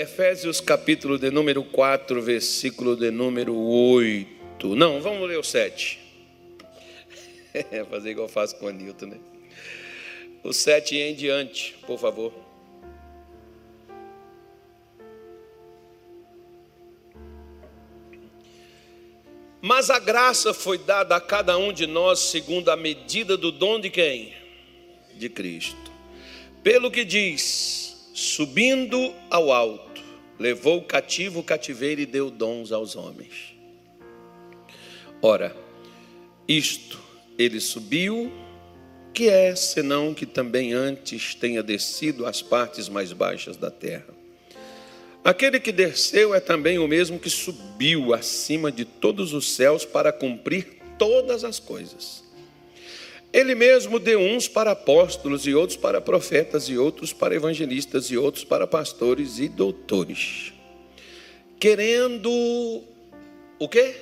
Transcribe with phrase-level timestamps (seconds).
[0.00, 4.74] Efésios capítulo de número 4, versículo de número 8.
[4.74, 6.00] Não, vamos ler o 7.
[7.70, 9.18] É fazer igual eu faço com o Nilton, né?
[10.42, 12.32] O 7 em diante, por favor.
[19.60, 23.78] Mas a graça foi dada a cada um de nós segundo a medida do dom
[23.78, 24.32] de quem?
[25.16, 25.92] De Cristo.
[26.62, 29.89] Pelo que diz: subindo ao alto,
[30.40, 33.54] levou o cativo o cativeiro e deu dons aos homens.
[35.20, 35.54] Ora,
[36.48, 36.98] isto
[37.38, 38.32] ele subiu,
[39.12, 44.08] que é senão que também antes tenha descido às partes mais baixas da terra.
[45.22, 50.10] Aquele que desceu é também o mesmo que subiu acima de todos os céus para
[50.10, 52.24] cumprir todas as coisas.
[53.32, 58.16] Ele mesmo deu uns para apóstolos, e outros para profetas, e outros para evangelistas, e
[58.16, 60.52] outros para pastores e doutores.
[61.60, 62.82] Querendo
[63.58, 63.94] o quê?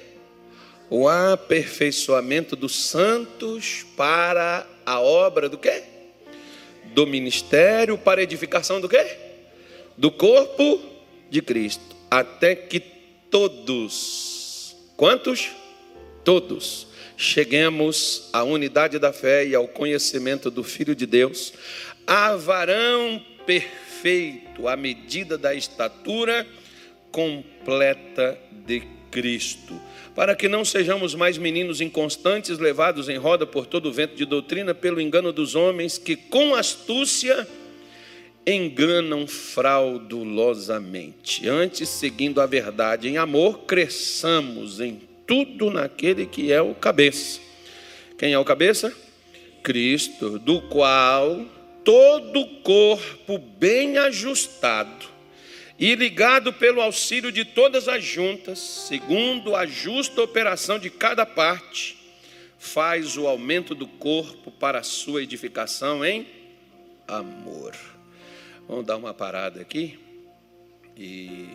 [0.89, 5.83] O aperfeiçoamento dos santos para a obra do quê?
[6.95, 9.05] Do ministério, para edificação do quê?
[9.99, 10.81] Do corpo
[11.29, 12.81] de Cristo, até que
[13.31, 15.51] todos, quantos?
[16.25, 16.88] Todos,
[17.19, 21.53] cheguemos à unidade da fé e ao conhecimento do Filho de Deus,
[22.07, 26.47] a varão perfeito, à medida da estatura
[27.11, 29.83] completa de Cristo,
[30.15, 34.25] para que não sejamos mais meninos inconstantes, levados em roda por todo o vento de
[34.25, 37.49] doutrina, pelo engano dos homens, que com astúcia
[38.47, 41.49] enganam fraudulosamente.
[41.49, 47.39] Antes, seguindo a verdade em amor, cresçamos em tudo naquele que é o cabeça.
[48.17, 48.93] Quem é o cabeça?
[49.63, 51.45] Cristo, do qual
[51.85, 55.07] todo o corpo bem ajustado
[55.79, 61.97] e ligado pelo auxílio de todas as juntas, segundo a justa operação de cada parte,
[62.59, 66.27] faz o aumento do corpo para a sua edificação em
[67.07, 67.77] amor.
[68.67, 69.99] Vamos dar uma parada aqui.
[70.97, 71.49] E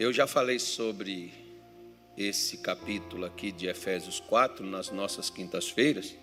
[0.00, 1.43] eu já falei sobre
[2.16, 6.14] esse capítulo aqui de Efésios 4 nas nossas quintas-feiras.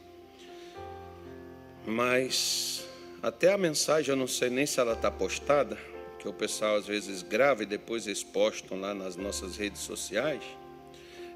[1.85, 2.85] Mas
[3.21, 5.77] até a mensagem eu não sei nem se ela está postada,
[6.19, 10.43] que o pessoal às vezes grava e depois eles postam lá nas nossas redes sociais.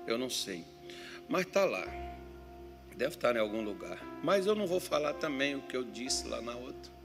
[0.06, 0.64] Eu não sei.
[1.28, 1.86] Mas está lá.
[2.96, 4.00] Deve estar em algum lugar.
[4.24, 6.96] Mas eu não vou falar também o que eu disse lá na outra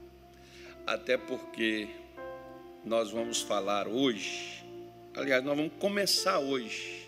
[0.85, 1.87] até porque
[2.83, 4.65] nós vamos falar hoje,
[5.15, 7.07] aliás, nós vamos começar hoje,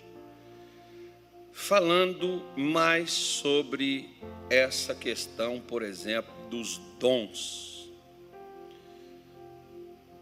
[1.54, 4.10] falando mais sobre
[4.50, 7.92] essa questão, por exemplo, dos dons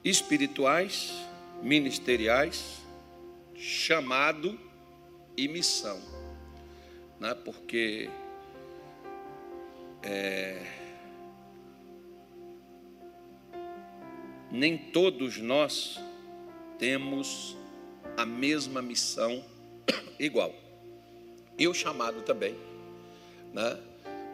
[0.04, 1.14] espirituais,
[1.64, 2.82] ministeriais,
[3.56, 4.60] chamado
[5.38, 6.02] e missão,
[7.20, 7.34] né?
[7.46, 8.10] porque
[10.04, 10.66] é,
[14.52, 15.98] nem todos nós
[16.78, 17.56] temos
[18.18, 19.46] a mesma missão
[20.20, 20.61] igual.
[21.58, 22.56] E o chamado também.
[23.54, 23.80] Né?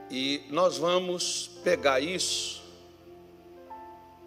[0.09, 2.63] E nós vamos pegar isso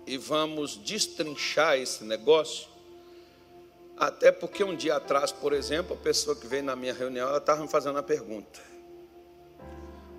[0.07, 2.69] e vamos destrinchar esse negócio.
[3.97, 7.39] Até porque um dia atrás, por exemplo, a pessoa que veio na minha reunião, ela
[7.39, 8.61] estava me fazendo a pergunta: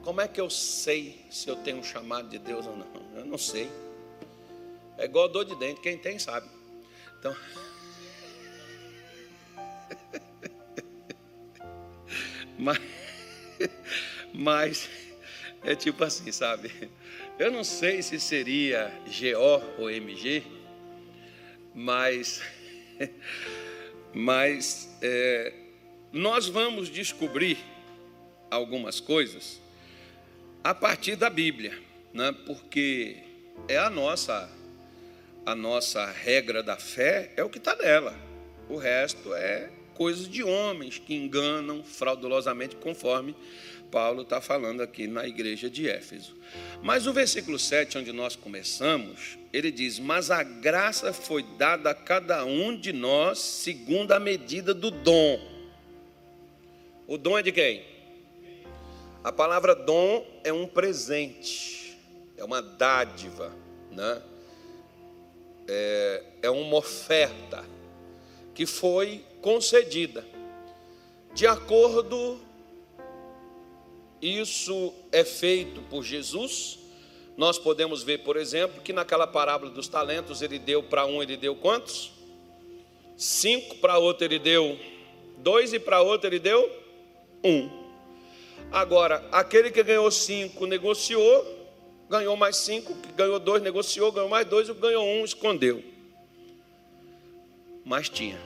[0.03, 2.87] Como é que eu sei se eu tenho um chamado de Deus ou não?
[3.15, 3.69] Eu não sei.
[4.97, 6.47] É igual dor de dente, quem tem sabe.
[7.19, 7.35] Então.
[12.61, 12.79] mas,
[14.31, 14.89] mas
[15.63, 16.72] é tipo assim, sabe?
[17.39, 20.44] Eu não sei se seria GO ou MG,
[21.73, 22.39] mas,
[24.13, 25.51] mas é,
[26.13, 27.57] nós vamos descobrir
[28.51, 29.59] algumas coisas
[30.63, 31.75] a partir da Bíblia,
[32.13, 32.31] né?
[32.45, 33.17] porque
[33.67, 34.47] é a nossa
[35.43, 38.16] a nossa regra da fé é o que está nela.
[38.69, 43.35] O resto é coisas de homens que enganam fraudulosamente, conforme
[43.91, 46.35] Paulo está falando aqui na igreja de Éfeso.
[46.81, 51.93] Mas o versículo 7, onde nós começamos, ele diz: Mas a graça foi dada a
[51.93, 55.39] cada um de nós segundo a medida do dom.
[57.05, 57.85] O dom é de quem?
[59.23, 61.95] A palavra dom é um presente,
[62.35, 63.55] é uma dádiva,
[63.91, 64.19] né?
[65.67, 67.63] é, é uma oferta
[68.55, 70.26] que foi concedida.
[71.34, 72.40] De acordo,
[74.22, 76.79] isso é feito por Jesus.
[77.38, 81.38] Nós podemos ver, por exemplo, que naquela parábola dos talentos, ele deu para um, ele
[81.38, 82.11] deu quantos?
[83.22, 84.78] cinco, para outra ele deu
[85.38, 86.70] dois, e para outra ele deu
[87.44, 87.70] um.
[88.72, 91.46] Agora, aquele que ganhou cinco negociou,
[92.09, 95.84] ganhou mais cinco, que ganhou dois negociou, ganhou mais dois, e ganhou um escondeu.
[97.85, 98.40] Mas tinha.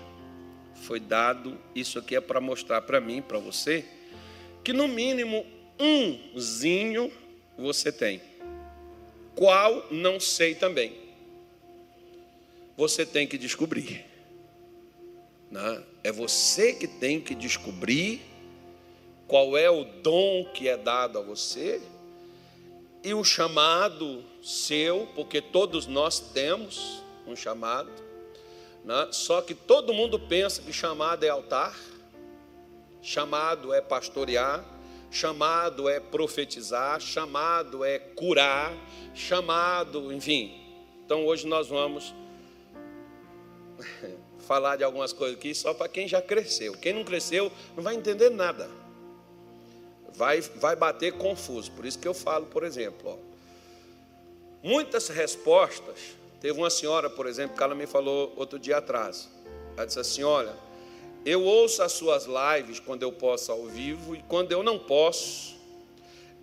[0.86, 3.84] Foi dado, isso aqui é para mostrar para mim, para você,
[4.64, 5.44] que no mínimo
[5.80, 7.12] umzinho
[7.58, 8.22] você tem.
[9.34, 10.96] Qual não sei também.
[12.78, 14.06] Você tem que descobrir.
[15.50, 15.84] Né?
[16.04, 18.22] É você que tem que descobrir
[19.28, 21.82] qual é o dom que é dado a você
[23.04, 27.92] e o chamado seu, porque todos nós temos um chamado,
[28.86, 29.10] né?
[29.12, 31.78] só que todo mundo pensa que chamado é altar,
[33.02, 34.64] chamado é pastorear,
[35.12, 38.74] chamado é profetizar, chamado é curar,
[39.14, 40.62] chamado, enfim.
[41.06, 42.14] Então hoje nós vamos
[44.48, 46.74] falar de algumas coisas aqui só para quem já cresceu.
[46.74, 48.70] Quem não cresceu não vai entender nada
[50.16, 51.72] vai, vai bater confuso.
[51.72, 53.18] Por isso que eu falo, por exemplo, ó,
[54.64, 56.16] muitas respostas.
[56.46, 59.28] Teve uma senhora, por exemplo, que ela me falou outro dia atrás.
[59.76, 60.54] Ela disse assim: Olha,
[61.26, 65.56] eu ouço as suas lives quando eu posso ao vivo, e quando eu não posso,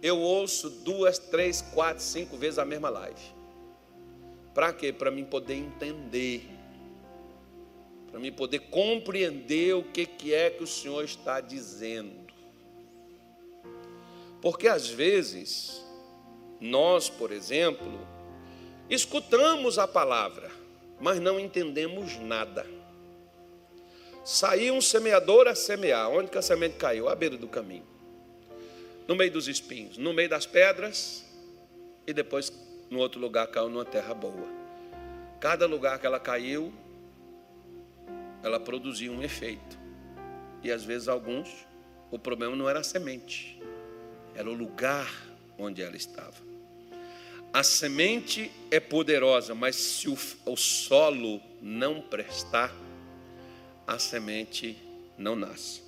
[0.02, 3.22] eu ouço duas, três, quatro, cinco vezes a mesma live.
[4.52, 4.92] Para quê?
[4.92, 6.48] Para mim poder entender.
[8.10, 12.26] Para mim poder compreender o que, que é que o Senhor está dizendo.
[14.40, 15.80] Porque às vezes,
[16.60, 18.10] nós, por exemplo,
[18.94, 20.50] escutamos a palavra,
[21.00, 22.66] mas não entendemos nada.
[24.24, 26.10] Saiu um semeador a semear.
[26.10, 27.08] Onde que a semente caiu?
[27.08, 27.86] À beira do caminho.
[29.08, 31.24] No meio dos espinhos, no meio das pedras,
[32.06, 32.52] e depois
[32.90, 34.46] no outro lugar caiu numa terra boa.
[35.40, 36.72] Cada lugar que ela caiu,
[38.42, 39.78] ela produzia um efeito.
[40.62, 41.66] E às vezes alguns,
[42.10, 43.60] o problema não era a semente,
[44.34, 45.10] era o lugar
[45.58, 46.51] onde ela estava.
[47.52, 50.16] A semente é poderosa, mas se o,
[50.46, 52.74] o solo não prestar,
[53.86, 54.78] a semente
[55.18, 55.82] não nasce.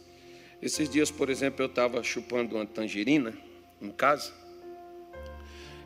[0.61, 3.33] Esses dias, por exemplo, eu estava chupando uma tangerina
[3.81, 4.33] em casa.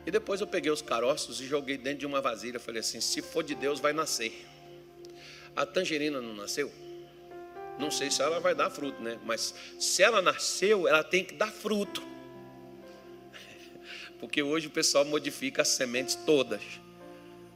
[0.05, 2.59] E depois eu peguei os caroços e joguei dentro de uma vasilha.
[2.59, 4.45] Falei assim: se for de Deus, vai nascer.
[5.55, 6.71] A tangerina não nasceu?
[7.77, 9.17] Não sei se ela vai dar fruto, né?
[9.23, 12.01] Mas se ela nasceu, ela tem que dar fruto.
[14.19, 16.61] Porque hoje o pessoal modifica as sementes todas.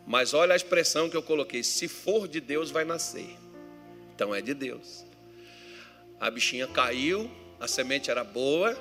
[0.05, 3.37] Mas olha a expressão que eu coloquei: se for de Deus, vai nascer.
[4.15, 5.05] Então é de Deus.
[6.19, 7.29] A bichinha caiu,
[7.59, 8.77] a semente era boa,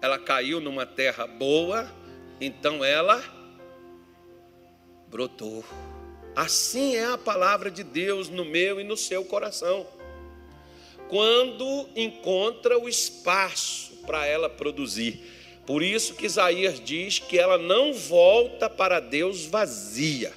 [0.00, 1.90] ela caiu numa terra boa,
[2.40, 3.22] então ela
[5.08, 5.64] brotou.
[6.36, 9.86] Assim é a palavra de Deus no meu e no seu coração.
[11.08, 15.20] Quando encontra o espaço para ela produzir.
[15.66, 20.32] Por isso que Isaías diz que ela não volta para Deus vazia.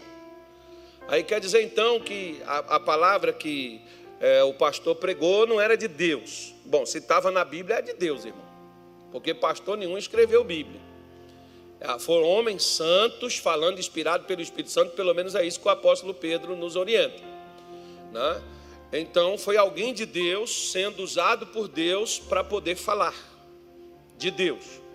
[1.07, 3.81] Aí quer dizer então que a, a palavra que
[4.19, 6.53] é, o pastor pregou não era de Deus.
[6.65, 8.45] Bom, se estava na Bíblia é de Deus, irmão.
[9.11, 10.81] Porque pastor nenhum escreveu Bíblia.
[11.79, 15.71] Ah, foram homens santos falando inspirado pelo Espírito Santo, pelo menos é isso que o
[15.71, 17.21] apóstolo Pedro nos orienta.
[18.11, 18.41] Né?
[18.93, 23.15] Então foi alguém de Deus sendo usado por Deus para poder falar
[24.17, 24.86] de Deus.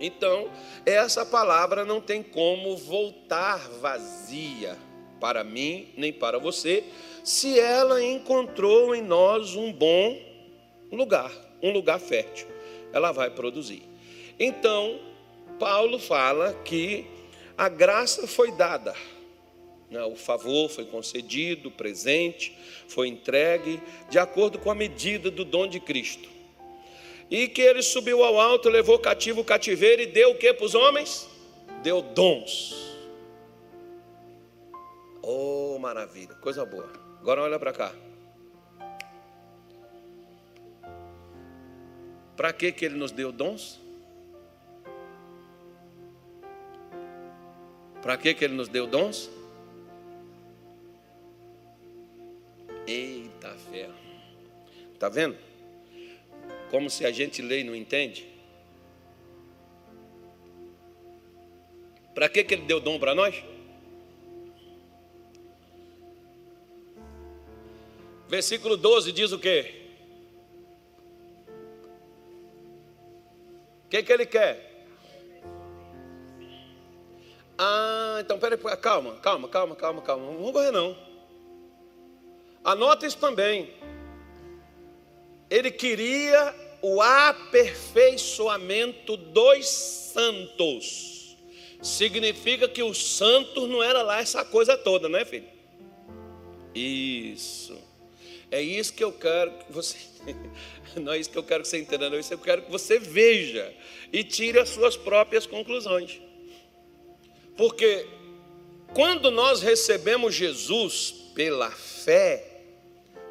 [0.00, 0.50] Então,
[0.84, 4.76] essa palavra não tem como voltar vazia
[5.20, 6.84] para mim nem para você,
[7.24, 10.18] se ela encontrou em nós um bom
[10.92, 12.46] lugar, um lugar fértil.
[12.92, 13.82] Ela vai produzir.
[14.38, 15.00] Então,
[15.58, 17.06] Paulo fala que
[17.56, 18.94] a graça foi dada,
[19.90, 20.02] né?
[20.04, 25.66] o favor foi concedido, o presente foi entregue, de acordo com a medida do dom
[25.66, 26.35] de Cristo.
[27.30, 30.64] E que ele subiu ao alto, levou cativo o cativeiro e deu o que para
[30.64, 31.28] os homens?
[31.82, 32.74] Deu dons.
[35.22, 36.88] Oh, maravilha, coisa boa.
[37.20, 37.92] Agora olha para cá.
[42.36, 43.80] Para que, que ele nos deu dons?
[48.02, 49.28] Para que, que ele nos deu dons?
[52.86, 53.90] Eita fé.
[54.94, 55.45] Está vendo?
[56.70, 58.26] Como se a gente lê e não entende?
[62.14, 63.44] Para que, que ele deu dom para nós?
[68.28, 69.82] Versículo 12 diz o quê?
[73.84, 74.66] O que, que ele quer?
[77.58, 80.26] Ah, então peraí, calma, calma, calma, calma, calma.
[80.26, 80.96] Não vamos correr não.
[82.64, 83.72] Anota isso também.
[85.48, 91.36] Ele queria o aperfeiçoamento dos santos.
[91.82, 95.48] Significa que os santos não era lá essa coisa toda, não é, filho?
[96.74, 97.76] Isso.
[98.50, 99.96] É isso que eu quero que você.
[100.96, 102.16] Não é isso que eu quero que você entenda, não.
[102.16, 103.70] É isso eu quero que você veja
[104.10, 106.22] e tire as suas próprias conclusões.
[107.54, 108.06] Porque
[108.94, 112.62] quando nós recebemos Jesus pela fé,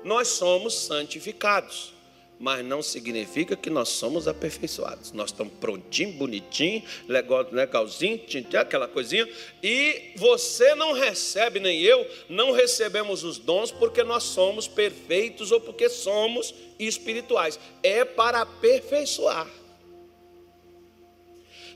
[0.03, 1.94] nós somos santificados
[2.39, 5.11] mas não significa que nós somos aperfeiçoados.
[5.11, 8.21] Nós estamos prontinho, bonitinho, legalzinho,
[8.59, 9.27] aquela coisinha,
[9.63, 15.61] e você não recebe, nem eu, não recebemos os dons porque nós somos perfeitos ou
[15.61, 17.59] porque somos espirituais.
[17.81, 19.47] É para aperfeiçoar.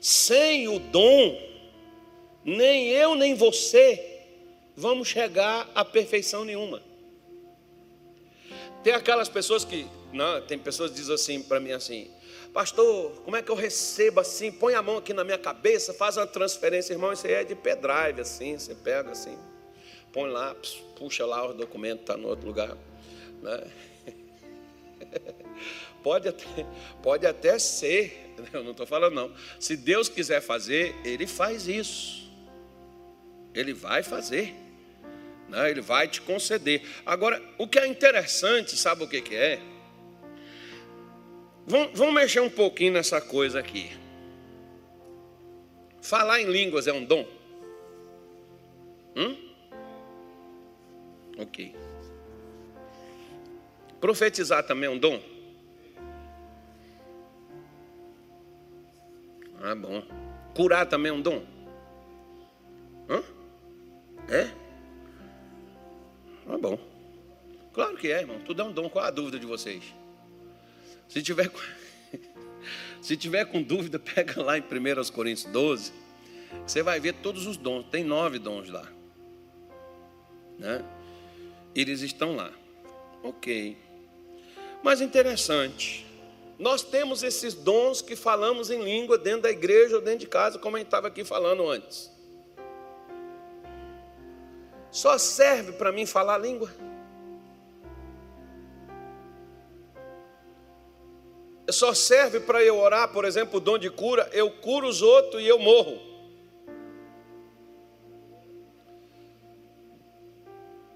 [0.02, 1.42] Sem o dom,
[2.44, 4.06] nem eu nem você
[4.76, 6.82] vamos chegar a perfeição nenhuma.
[8.82, 12.10] Tem aquelas pessoas que não, tem pessoas que dizem assim para mim assim,
[12.54, 14.52] pastor, como é que eu recebo assim?
[14.52, 17.56] Põe a mão aqui na minha cabeça, faz uma transferência, irmão, isso aí é de
[17.56, 19.38] pendrive, assim, você pega assim,
[20.12, 20.56] põe lá,
[20.96, 22.76] puxa lá o documento, está no outro lugar.
[23.42, 23.72] Né?
[26.04, 26.46] Pode até,
[27.04, 29.34] pode até ser, eu não estou falando não.
[29.60, 32.32] Se Deus quiser fazer, Ele faz isso.
[33.54, 34.56] Ele vai fazer.
[35.50, 35.70] Né?
[35.70, 36.84] Ele vai te conceder.
[37.06, 39.60] Agora, o que é interessante, sabe o que, que é?
[41.70, 43.92] Vamos, vamos mexer um pouquinho nessa coisa aqui.
[46.02, 47.28] Falar em línguas é um dom?
[49.16, 49.38] Hum?
[51.38, 51.76] Ok.
[54.02, 55.22] Profetizar também é um dom?
[59.62, 60.04] Ah, bom.
[60.56, 61.46] Curar também é um dom?
[63.08, 63.24] Hã?
[64.28, 64.52] É?
[66.48, 66.80] Ah, bom.
[67.74, 68.40] Claro que é, irmão.
[68.40, 68.90] Tudo é um dom.
[68.90, 69.84] Qual a dúvida de vocês?
[71.10, 71.52] Se tiver,
[73.02, 75.92] se tiver com dúvida, pega lá em 1 Coríntios 12,
[76.66, 77.86] você vai ver todos os dons.
[77.90, 78.88] Tem nove dons lá.
[80.58, 80.86] Né?
[81.76, 82.52] Eles estão lá.
[83.24, 83.76] Ok.
[84.84, 86.06] Mas interessante.
[86.58, 90.60] Nós temos esses dons que falamos em língua dentro da igreja ou dentro de casa,
[90.60, 92.12] como a gente estava aqui falando antes.
[94.92, 96.70] Só serve para mim falar língua?
[101.72, 105.42] Só serve para eu orar, por exemplo, o dom de cura, eu curo os outros
[105.42, 106.10] e eu morro.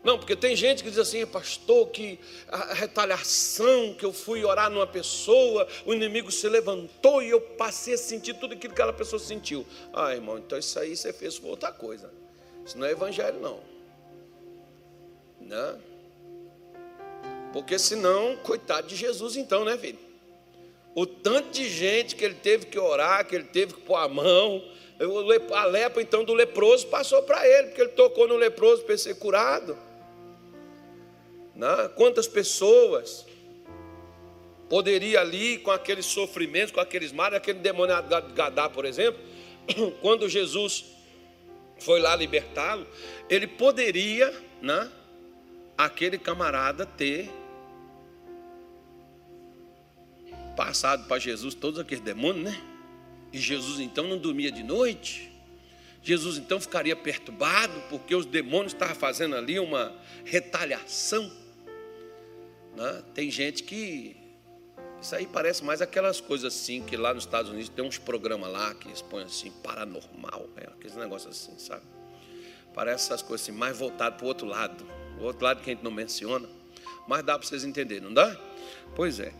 [0.03, 4.70] Não, porque tem gente que diz assim, pastor, que a retaliação, que eu fui orar
[4.70, 8.92] numa pessoa, o inimigo se levantou e eu passei a sentir tudo aquilo que aquela
[8.92, 9.65] pessoa sentiu.
[9.94, 12.12] Ah, irmão, então isso aí você fez por outra coisa.
[12.65, 13.62] Isso não é evangelho, não.
[15.39, 15.80] Né?
[17.53, 20.00] Porque senão, coitado de Jesus, então, né, filho?
[20.95, 24.07] O tanto de gente que ele teve que orar, que ele teve que pôr a
[24.07, 24.63] mão.
[25.51, 29.15] A lepra, então, do leproso passou para ele, porque ele tocou no leproso para ser
[29.15, 29.77] curado.
[31.55, 31.89] Né?
[31.95, 33.25] Quantas pessoas
[34.69, 39.21] poderia ali, com aqueles sofrimentos, com aqueles males, aquele demônio de Gadá, por exemplo,
[40.01, 40.85] quando Jesus
[41.79, 42.88] foi lá libertá-lo,
[43.29, 44.89] ele poderia, né,
[45.77, 47.29] aquele camarada ter
[50.55, 52.63] passado para Jesus todos aqueles demônios, né?
[53.31, 55.31] E Jesus então não dormia de noite.
[56.03, 59.95] Jesus então ficaria perturbado porque os demônios estavam fazendo ali uma
[60.25, 61.31] retaliação.
[62.75, 63.03] Né?
[63.13, 64.15] Tem gente que.
[65.01, 68.50] Isso aí parece mais aquelas coisas assim que lá nos Estados Unidos tem uns programas
[68.51, 70.63] lá que expõem assim, paranormal, né?
[70.67, 71.83] aqueles negócios assim, sabe?
[72.74, 74.86] Parece essas coisas assim, mais voltado para o outro lado.
[75.19, 76.48] O outro lado que a gente não menciona.
[77.07, 78.38] Mas dá para vocês entenderem, não dá?
[78.95, 79.31] Pois é.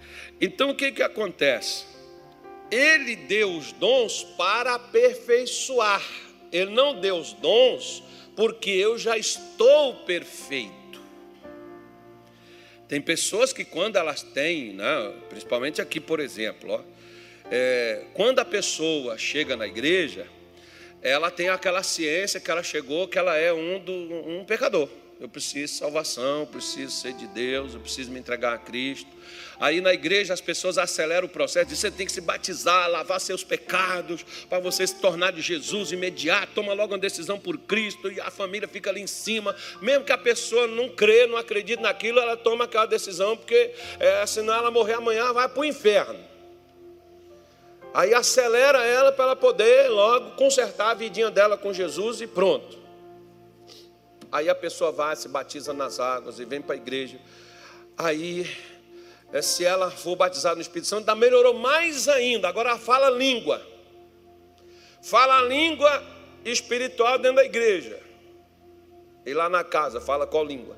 [0.42, 1.86] Então o que, que acontece?
[2.72, 6.04] Ele deu os dons para aperfeiçoar.
[6.52, 8.04] Ele não deu os dons
[8.36, 10.74] porque eu já estou perfeito.
[12.88, 16.82] Tem pessoas que quando elas têm, né, principalmente aqui, por exemplo, ó,
[17.52, 20.28] é, quando a pessoa chega na igreja,
[21.02, 24.90] ela tem aquela ciência que ela chegou, que ela é um, do, um pecador
[25.24, 29.10] eu preciso de salvação, eu preciso ser de Deus, eu preciso me entregar a Cristo.
[29.58, 33.22] Aí na igreja as pessoas aceleram o processo, de você tem que se batizar, lavar
[33.22, 38.12] seus pecados, para você se tornar de Jesus imediato, toma logo uma decisão por Cristo,
[38.12, 41.82] e a família fica ali em cima, mesmo que a pessoa não crê, não acredite
[41.82, 46.20] naquilo, ela toma aquela decisão, porque é, senão ela morrer amanhã, vai para o inferno.
[47.94, 52.83] Aí acelera ela para ela poder logo consertar a vidinha dela com Jesus e pronto.
[54.34, 57.20] Aí a pessoa vai, se batiza nas águas e vem para a igreja.
[57.96, 58.50] Aí,
[59.32, 62.50] é, se ela for batizada no Espírito Santo, ainda melhorou mais ainda.
[62.50, 63.62] Agora fala língua.
[65.04, 66.04] Fala língua
[66.44, 68.02] espiritual dentro da igreja.
[69.24, 70.78] E lá na casa, fala qual língua?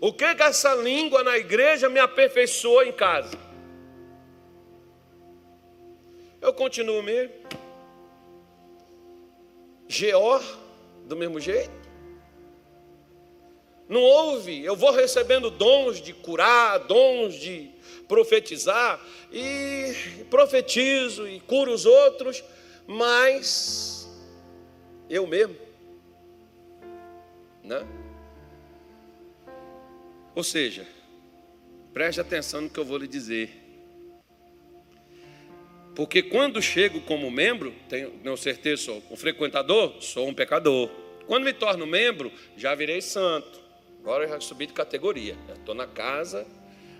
[0.00, 3.36] O que que essa língua na igreja me aperfeiçoou em casa?
[6.40, 7.42] Eu continuo mesmo.
[9.92, 10.42] Geor,
[11.04, 11.70] do mesmo jeito.
[13.88, 17.70] Não houve, eu vou recebendo dons de curar, dons de
[18.08, 18.98] profetizar,
[19.30, 19.92] e
[20.30, 22.42] profetizo e curo os outros,
[22.86, 24.08] mas
[25.10, 25.56] eu mesmo,
[27.62, 27.86] né?
[30.34, 30.86] Ou seja,
[31.92, 33.61] preste atenção no que eu vou lhe dizer.
[35.94, 40.88] Porque quando chego como membro, tenho, certeza, sou um frequentador, sou um pecador.
[41.26, 43.60] Quando me torno membro, já virei santo.
[44.00, 45.36] Agora eu já subi de categoria.
[45.54, 46.46] Estou na casa,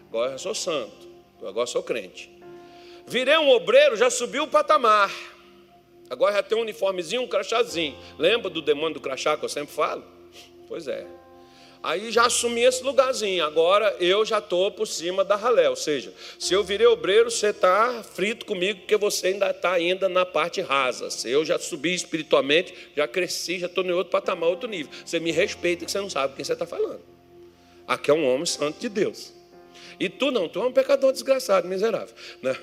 [0.09, 1.09] agora eu já sou santo.
[1.43, 2.31] Agora sou crente.
[3.07, 5.11] Virei um obreiro, já subi o patamar.
[6.09, 7.97] Agora já tem um uniformezinho, um crachazinho.
[8.19, 10.05] Lembra do demônio do crachá que eu sempre falo?
[10.69, 11.07] Pois é.
[11.83, 13.45] Aí já assumi esse lugarzinho.
[13.45, 15.69] Agora eu já estou por cima da ralé.
[15.69, 20.09] Ou seja, se eu virei obreiro, você está frito comigo, porque você ainda está ainda
[20.09, 21.11] na parte rasa.
[21.11, 24.93] Se eu já subi espiritualmente, já cresci, já estou em outro patamar, outro nível.
[25.05, 27.01] Você me respeita, que você não sabe quem você está falando.
[27.87, 29.33] Aqui é um homem santo de Deus.
[29.99, 32.15] E tu não, tu é um pecador desgraçado, miserável.
[32.41, 32.57] Né?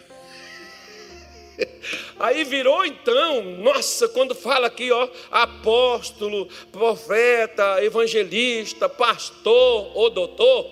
[2.20, 10.68] Aí virou então, nossa, quando fala aqui, ó, apóstolo, profeta, evangelista, pastor ou doutor,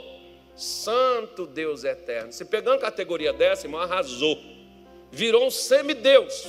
[0.56, 2.32] santo Deus eterno.
[2.32, 4.38] Se pegando categoria dessa, irmão, arrasou.
[5.12, 6.48] Virou um semideus.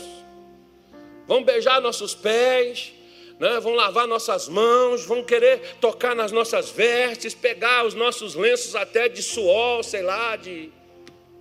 [1.26, 2.95] Vão beijar nossos pés,
[3.38, 3.61] né?
[3.61, 9.08] vão lavar nossas mãos, vão querer tocar nas nossas vestes, pegar os nossos lenços até
[9.08, 10.71] de suor, sei lá, de,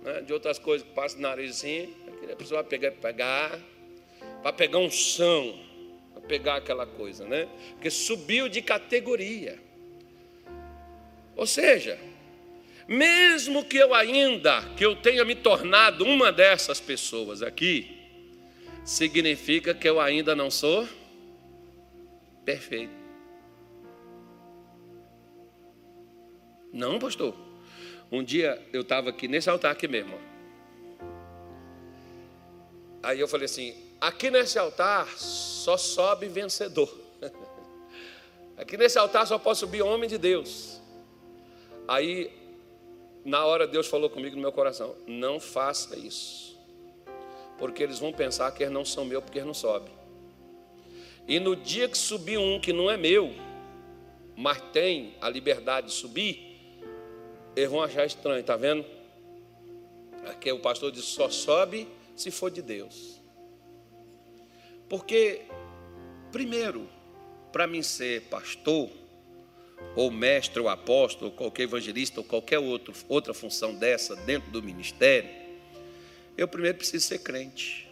[0.02, 0.20] né?
[0.20, 1.92] de outras coisas que passam no nariz assim.
[2.32, 3.60] A pessoa vai pegar, pegar
[4.42, 5.58] para pegar um são,
[6.12, 7.48] para pegar aquela coisa, né?
[7.72, 9.58] Porque subiu de categoria.
[11.36, 11.98] Ou seja,
[12.86, 17.96] mesmo que eu ainda, que eu tenha me tornado uma dessas pessoas aqui,
[18.84, 20.88] significa que eu ainda não sou
[22.44, 22.98] perfeito.
[26.72, 27.34] Não, pastor.
[28.10, 30.27] Um dia eu estava aqui nesse altar aqui mesmo.
[33.08, 36.94] Aí eu falei assim: aqui nesse altar só sobe vencedor.
[38.54, 40.78] Aqui nesse altar só pode subir homem de Deus.
[41.86, 42.30] Aí,
[43.24, 46.60] na hora, Deus falou comigo no meu coração: não faça isso,
[47.56, 49.94] porque eles vão pensar que eles não são meus, porque eles não sobem.
[51.26, 53.32] E no dia que subir um que não é meu,
[54.36, 56.60] mas tem a liberdade de subir,
[57.56, 58.84] eles vão achar estranho, tá vendo?
[60.26, 61.88] Aqui o pastor disse: só sobe
[62.20, 63.22] se for de Deus.
[64.88, 65.42] Porque,
[66.32, 66.88] primeiro,
[67.52, 68.90] para mim ser pastor,
[69.94, 74.62] ou mestre, ou apóstolo, ou qualquer evangelista, ou qualquer outro, outra função dessa dentro do
[74.62, 75.30] ministério,
[76.36, 77.88] eu primeiro preciso ser crente.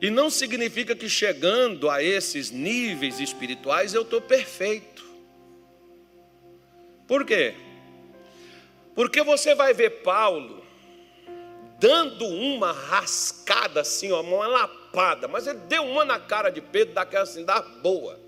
[0.00, 5.08] E não significa que chegando a esses níveis espirituais eu estou perfeito.
[7.06, 7.54] Por quê?
[8.94, 10.59] Porque você vai ver Paulo
[11.80, 16.94] dando uma rascada assim, ó, uma lapada, mas ele deu uma na cara de Pedro,
[16.94, 18.20] daquela assim, da boa.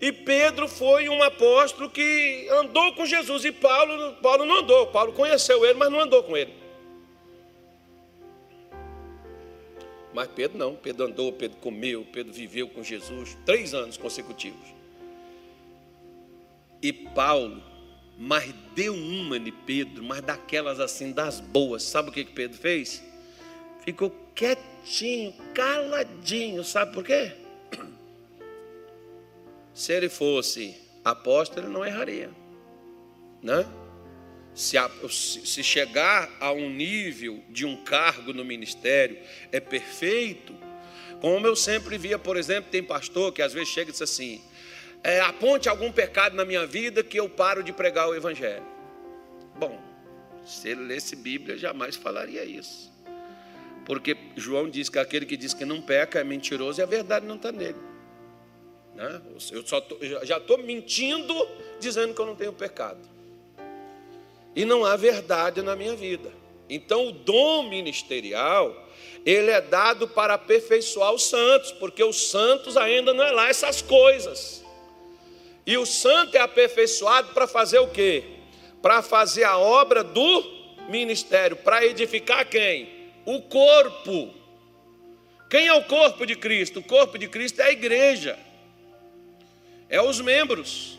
[0.00, 5.12] E Pedro foi um apóstolo que andou com Jesus, e Paulo, Paulo não andou, Paulo
[5.12, 6.52] conheceu ele, mas não andou com ele.
[10.12, 14.74] Mas Pedro não, Pedro andou, Pedro comeu, Pedro viveu com Jesus três anos consecutivos.
[16.82, 17.62] E Paulo
[18.18, 21.82] mas deu uma de Pedro, mas daquelas assim, das boas.
[21.82, 23.02] Sabe o que, que Pedro fez?
[23.84, 26.64] Ficou quietinho, caladinho.
[26.64, 27.32] Sabe por quê?
[29.74, 30.74] Se ele fosse
[31.04, 32.30] apóstolo, ele não erraria.
[33.42, 33.66] Né?
[34.54, 39.18] Se, a, se chegar a um nível de um cargo no ministério
[39.52, 40.54] é perfeito,
[41.20, 44.40] como eu sempre via, por exemplo, tem pastor que às vezes chega e diz assim:
[45.02, 48.64] é, aponte algum pecado na minha vida que eu paro de pregar o Evangelho.
[49.56, 49.80] Bom,
[50.44, 52.92] se ele lesse Bíblia, jamais falaria isso.
[53.84, 57.24] Porque João diz que aquele que diz que não peca é mentiroso e a verdade
[57.24, 57.78] não está nele.
[58.94, 59.20] Né?
[59.52, 61.34] Eu tô, já estou mentindo
[61.78, 62.98] dizendo que eu não tenho pecado.
[64.56, 66.32] E não há verdade na minha vida.
[66.68, 68.88] Então, o dom ministerial,
[69.24, 73.80] ele é dado para aperfeiçoar os santos, porque os santos ainda não é lá essas
[73.80, 74.64] coisas.
[75.66, 78.22] E o santo é aperfeiçoado para fazer o quê?
[78.80, 80.44] Para fazer a obra do
[80.88, 82.88] ministério, para edificar quem?
[83.24, 84.32] O corpo.
[85.50, 86.78] Quem é o corpo de Cristo?
[86.78, 88.38] O corpo de Cristo é a igreja,
[89.88, 90.98] é os membros.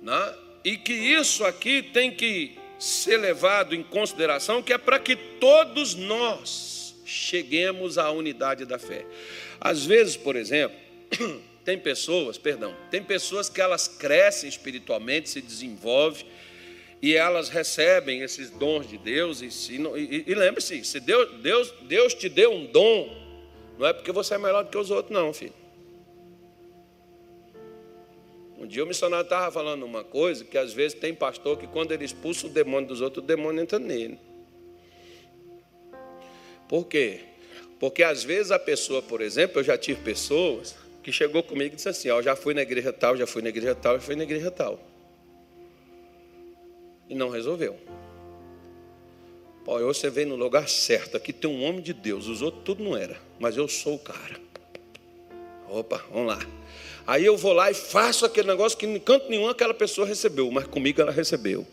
[0.00, 0.34] Né?
[0.64, 5.94] E que isso aqui tem que ser levado em consideração, que é para que todos
[5.94, 9.04] nós cheguemos à unidade da fé.
[9.60, 10.76] Às vezes, por exemplo,
[11.70, 16.26] tem pessoas, perdão, tem pessoas que elas crescem espiritualmente, se desenvolvem
[17.00, 19.40] e elas recebem esses dons de Deus.
[19.40, 23.08] E, e, e lembre-se: se Deus, Deus, Deus te deu um dom,
[23.78, 25.54] não é porque você é melhor do que os outros, não, filho.
[28.58, 31.92] Um dia o missionário estava falando uma coisa que às vezes tem pastor que quando
[31.92, 34.18] ele expulsa o demônio dos outros, o demônio entra nele.
[36.68, 37.20] Por quê?
[37.78, 41.76] Porque às vezes a pessoa, por exemplo, eu já tive pessoas que chegou comigo e
[41.76, 44.16] disse assim: Ó, já fui na igreja tal, já fui na igreja tal, já fui
[44.16, 44.90] na igreja tal
[47.10, 47.76] e não resolveu.
[49.64, 51.16] Pô, você vem no lugar certo.
[51.16, 53.98] Aqui tem um homem de Deus, os outros tudo não era, mas eu sou o
[53.98, 54.40] cara.
[55.68, 56.38] Opa, vamos lá.
[57.06, 60.50] Aí eu vou lá e faço aquele negócio que em canto nenhum aquela pessoa recebeu,
[60.50, 61.66] mas comigo ela recebeu.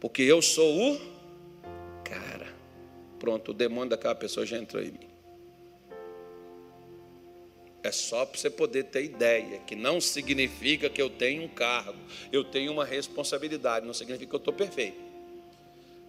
[0.00, 1.00] Porque eu sou o
[2.04, 2.48] cara.
[3.18, 5.07] Pronto, o demônio daquela pessoa já entrou em mim.
[7.82, 11.98] É só para você poder ter ideia, que não significa que eu tenho um cargo,
[12.32, 14.98] eu tenho uma responsabilidade, não significa que eu estou perfeito.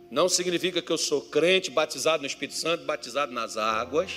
[0.10, 4.12] Não significa que eu sou crente, batizado no Espírito Santo, batizado nas águas.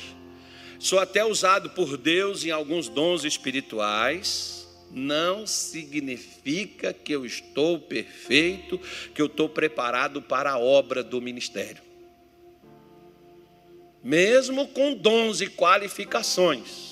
[0.79, 4.67] Sou até usado por Deus em alguns dons espirituais.
[4.91, 8.81] Não significa que eu estou perfeito,
[9.15, 11.83] que eu estou preparado para a obra do ministério.
[14.03, 16.91] Mesmo com dons e qualificações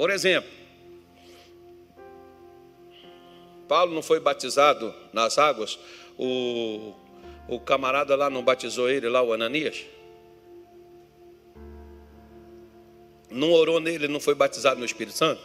[0.00, 0.48] por exemplo,
[3.68, 5.78] Paulo não foi batizado nas águas,
[6.16, 6.94] o,
[7.46, 9.84] o camarada lá não batizou ele, lá o Ananias?
[13.30, 15.42] Não orou nele, não foi batizado no Espírito Santo?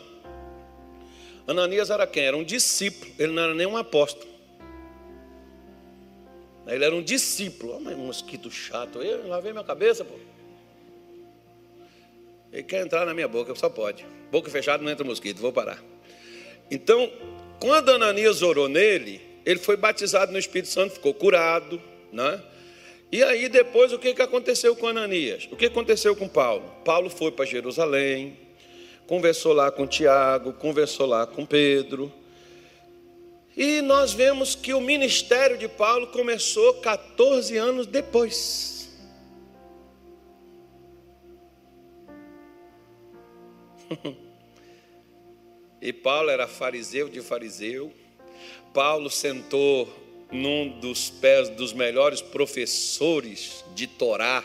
[1.46, 2.24] Ananias era quem?
[2.24, 4.32] Era um discípulo, ele não era nem um apóstolo.
[6.66, 7.78] Ele era um discípulo.
[7.82, 10.16] Mas mosquito chato, eu lavei minha cabeça, pô.
[12.56, 14.06] Ele quer entrar na minha boca, só pode.
[14.32, 15.84] Boca fechada não entra mosquito, vou parar.
[16.72, 17.12] Então,
[17.60, 21.82] quando Ananias orou nele, ele foi batizado no Espírito Santo, ficou curado,
[22.14, 22.42] né?
[23.12, 25.50] E aí depois o que, que aconteceu com Ananias?
[25.52, 26.64] O que aconteceu com Paulo?
[26.86, 28.40] Paulo foi para Jerusalém,
[29.06, 32.10] conversou lá com Tiago, conversou lá com Pedro.
[33.58, 38.75] E nós vemos que o ministério de Paulo começou 14 anos depois.
[45.82, 47.92] E Paulo era fariseu de fariseu.
[48.74, 49.88] Paulo sentou
[50.32, 54.44] num dos pés dos melhores professores de Torá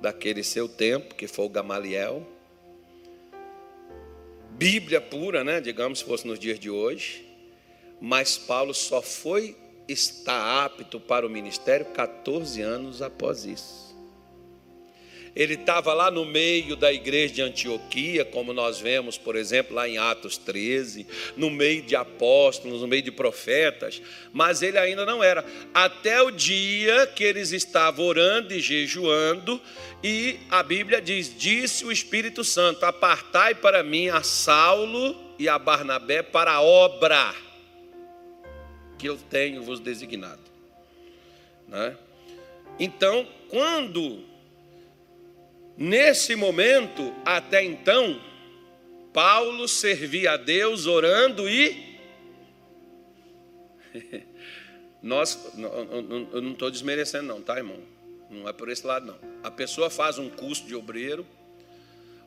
[0.00, 2.26] daquele seu tempo, que foi o Gamaliel.
[4.50, 5.60] Bíblia pura, né?
[5.60, 7.26] Digamos se fosse nos dias de hoje.
[8.00, 9.56] Mas Paulo só foi
[9.88, 13.81] estar apto para o ministério 14 anos após isso.
[15.34, 19.88] Ele estava lá no meio da igreja de Antioquia, como nós vemos, por exemplo, lá
[19.88, 25.22] em Atos 13, no meio de apóstolos, no meio de profetas, mas ele ainda não
[25.22, 25.44] era.
[25.72, 29.60] Até o dia que eles estavam orando e jejuando,
[30.04, 35.58] e a Bíblia diz: Disse o Espírito Santo: Apartai para mim a Saulo e a
[35.58, 37.34] Barnabé para a obra
[38.98, 40.42] que eu tenho vos designado.
[41.66, 41.96] Né?
[42.78, 44.22] Então, quando
[45.76, 48.20] Nesse momento, até então,
[49.12, 51.98] Paulo servia a Deus orando e.
[55.02, 57.80] Nós, eu não estou desmerecendo, não, tá, irmão?
[58.30, 59.18] Não é por esse lado, não.
[59.42, 61.26] A pessoa faz um curso de obreiro,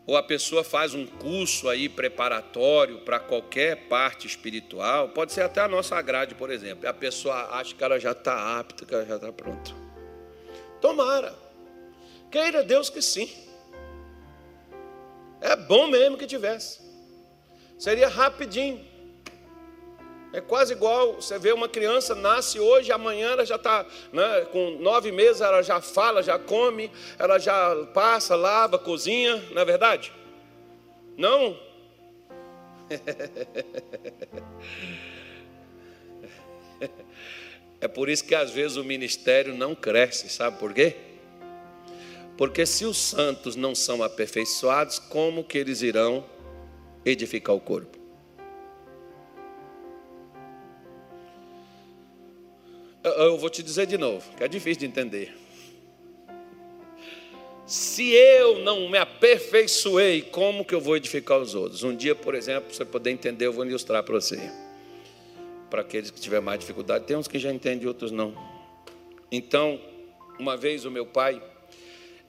[0.05, 5.61] ou a pessoa faz um curso aí preparatório para qualquer parte espiritual, pode ser até
[5.61, 6.87] a nossa grade, por exemplo.
[6.87, 9.71] A pessoa acha que ela já está apta, que ela já está pronta.
[10.79, 11.44] Tomara.
[12.35, 13.29] Queira Deus que sim.
[15.39, 16.81] É bom mesmo que tivesse.
[17.79, 18.85] Seria rapidinho.
[20.33, 24.71] É quase igual você vê uma criança nasce hoje, amanhã ela já está né, com
[24.81, 30.11] nove meses, ela já fala, já come, ela já passa, lava, cozinha, não é verdade?
[31.17, 31.57] Não?
[37.81, 41.14] É por isso que às vezes o ministério não cresce, sabe por quê?
[42.37, 46.25] Porque se os santos não são aperfeiçoados, como que eles irão
[47.05, 47.97] edificar o corpo?
[53.03, 55.37] Eu vou te dizer de novo, que é difícil de entender.
[57.65, 61.83] Se eu não me aperfeiçoei, como que eu vou edificar os outros?
[61.83, 64.51] Um dia, por exemplo, você poder entender, eu vou ilustrar para você
[65.69, 67.05] para aqueles que tiverem mais dificuldade.
[67.05, 68.33] Tem uns que já entendem, outros não.
[69.31, 69.79] Então,
[70.39, 71.41] uma vez o meu pai,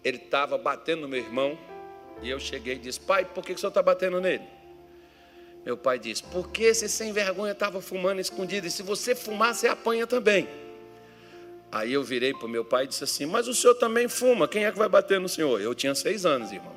[0.06, 1.58] ele estava batendo no meu irmão,
[2.22, 4.44] e eu cheguei e disse: Pai, por que o senhor está batendo nele?
[5.64, 9.66] Meu pai disse: Porque esse sem vergonha estava fumando escondido, e se você fumar, você
[9.66, 10.48] apanha também.
[11.72, 14.46] Aí eu virei para o meu pai e disse assim: Mas o senhor também fuma,
[14.46, 15.60] quem é que vai bater no senhor?
[15.60, 16.76] Eu tinha seis anos, irmão.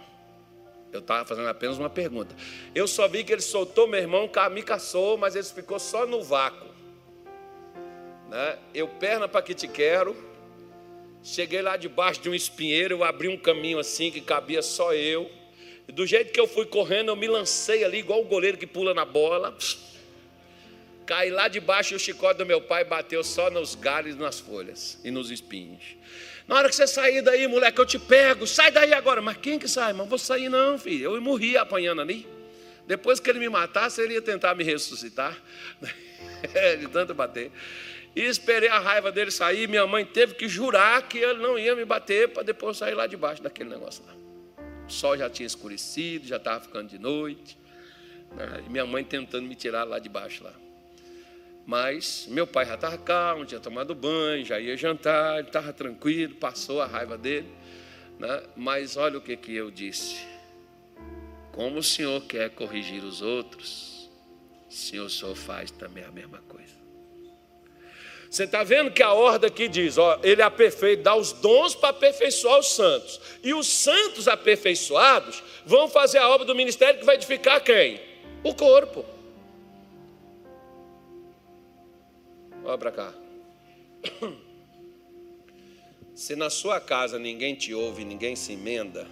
[0.92, 2.36] Eu estava fazendo apenas uma pergunta.
[2.74, 6.24] Eu só vi que ele soltou meu irmão, me caçou, mas ele ficou só no
[6.24, 6.68] vácuo.
[8.28, 8.58] Né?
[8.74, 10.18] Eu, perna para que te quero,
[11.24, 15.30] cheguei lá debaixo de um espinheiro, eu abri um caminho assim que cabia só eu.
[15.88, 18.68] E do jeito que eu fui correndo, eu me lancei ali, igual o goleiro que
[18.68, 19.58] pula na bola.
[21.06, 25.00] Caí lá debaixo e o chicote do meu pai bateu só nos galhos, nas folhas
[25.04, 25.82] e nos espinhos.
[26.48, 28.46] Na hora que você sair daí, moleque, eu te pego.
[28.48, 29.22] Sai daí agora.
[29.22, 29.94] Mas quem que sai?
[29.94, 31.16] Mas vou sair não, filho.
[31.16, 32.28] Eu morri apanhando ali.
[32.88, 35.36] Depois que ele me matasse, ele ia tentar me ressuscitar.
[36.80, 37.52] de tanto bater.
[38.16, 39.68] E esperei a raiva dele sair.
[39.68, 43.08] Minha mãe teve que jurar que ele não ia me bater para depois sair lá
[43.08, 44.14] debaixo daquele negócio lá.
[44.88, 47.58] O sol já tinha escurecido, já estava ficando de noite.
[48.32, 48.64] Né?
[48.70, 50.54] Minha mãe tentando me tirar lá de baixo lá.
[51.66, 56.82] Mas meu pai já estava calmo, tinha tomado banho, já ia jantar, estava tranquilo, passou
[56.82, 57.48] a raiva dele.
[58.18, 58.44] Né?
[58.56, 60.28] Mas olha o que, que eu disse.
[61.52, 64.10] Como o Senhor quer corrigir os outros,
[64.68, 66.79] o Senhor faz também a mesma coisa.
[68.30, 71.90] Você está vendo que a ordem aqui diz: ó, ele aperfeito, dá os dons para
[71.90, 73.20] aperfeiçoar os santos.
[73.44, 78.00] E os santos aperfeiçoados vão fazer a obra do ministério que vai edificar quem?
[78.44, 79.04] O corpo.
[82.64, 83.14] Olha para cá.
[86.14, 89.08] Se na sua casa ninguém te ouve, ninguém se emenda,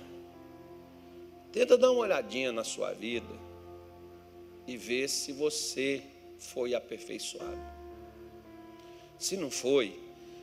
[1.53, 3.34] tenta dar uma olhadinha na sua vida
[4.67, 6.03] e ver se você
[6.38, 7.77] foi aperfeiçoado.
[9.17, 9.99] Se não foi,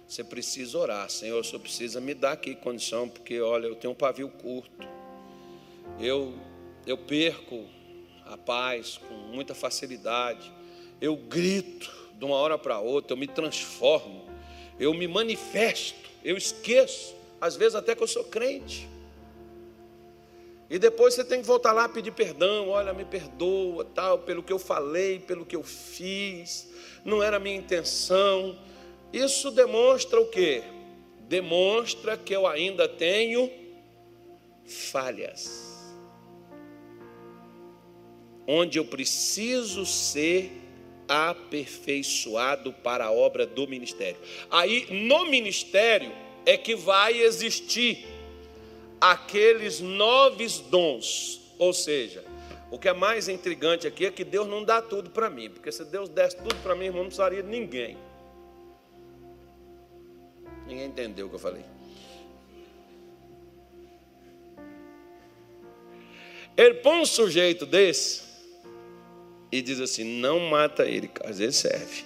[0.07, 1.09] você precisa orar.
[1.11, 4.87] Senhor, o Senhor precisa me dar aqui condição, porque olha, eu tenho um pavio curto.
[6.01, 6.35] Eu,
[6.87, 7.65] eu perco
[8.27, 10.53] a paz com muita facilidade.
[11.01, 14.25] Eu grito de uma hora para outra, eu me transformo,
[14.79, 18.89] eu me manifesto, eu esqueço, às vezes até que eu sou crente.
[20.69, 24.53] E depois você tem que voltar lá pedir perdão, olha, me perdoa, tal, pelo que
[24.53, 26.71] eu falei, pelo que eu fiz,
[27.05, 28.59] não era a minha intenção.
[29.13, 30.63] Isso demonstra o quê?
[31.29, 33.51] Demonstra que eu ainda tenho
[34.67, 35.95] falhas.
[38.47, 40.51] Onde eu preciso ser
[41.07, 44.19] aperfeiçoado para a obra do ministério.
[44.51, 46.11] Aí, no ministério,
[46.47, 48.07] é que vai existir
[49.11, 51.41] aqueles novos dons.
[51.59, 52.25] Ou seja,
[52.71, 55.71] o que é mais intrigante aqui é que Deus não dá tudo para mim, porque
[55.71, 57.99] se Deus desse tudo para mim, irmão, não precisaria de ninguém.
[60.67, 61.65] Ninguém entendeu o que eu falei.
[66.57, 68.23] Ele põe um sujeito desse
[69.53, 72.05] e diz assim: não mata ele, às vezes serve.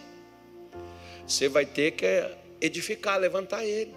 [1.24, 2.06] Você vai ter que
[2.60, 3.94] edificar, levantar ele.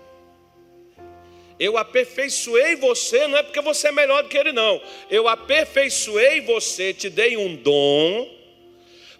[1.62, 4.82] Eu aperfeiçoei você, não é porque você é melhor do que ele, não.
[5.12, 8.28] Eu aperfeiçoei você, te dei um dom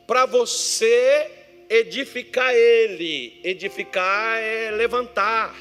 [0.08, 1.30] para você
[1.70, 3.40] edificar ele.
[3.44, 5.56] Edificar é levantar,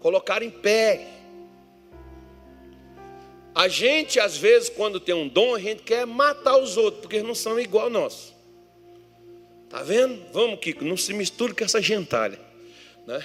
[0.00, 1.06] colocar em pé.
[3.54, 7.16] A gente, às vezes, quando tem um dom, a gente quer matar os outros, porque
[7.16, 8.34] eles não são igual nós.
[9.68, 10.24] Tá vendo?
[10.32, 12.40] Vamos, Kiko, não se misture com essa gentalha.
[13.06, 13.22] Né?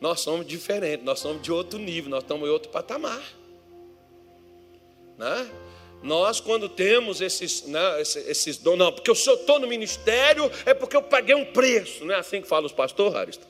[0.00, 3.22] Nós somos diferentes, nós somos de outro nível, nós estamos em outro patamar.
[5.16, 5.50] Né?
[6.02, 10.74] Nós, quando temos esses, né, esses, esses dons, não, porque eu estou no ministério, é
[10.74, 12.04] porque eu paguei um preço.
[12.04, 13.46] Não é assim que fala os pastores, Harista?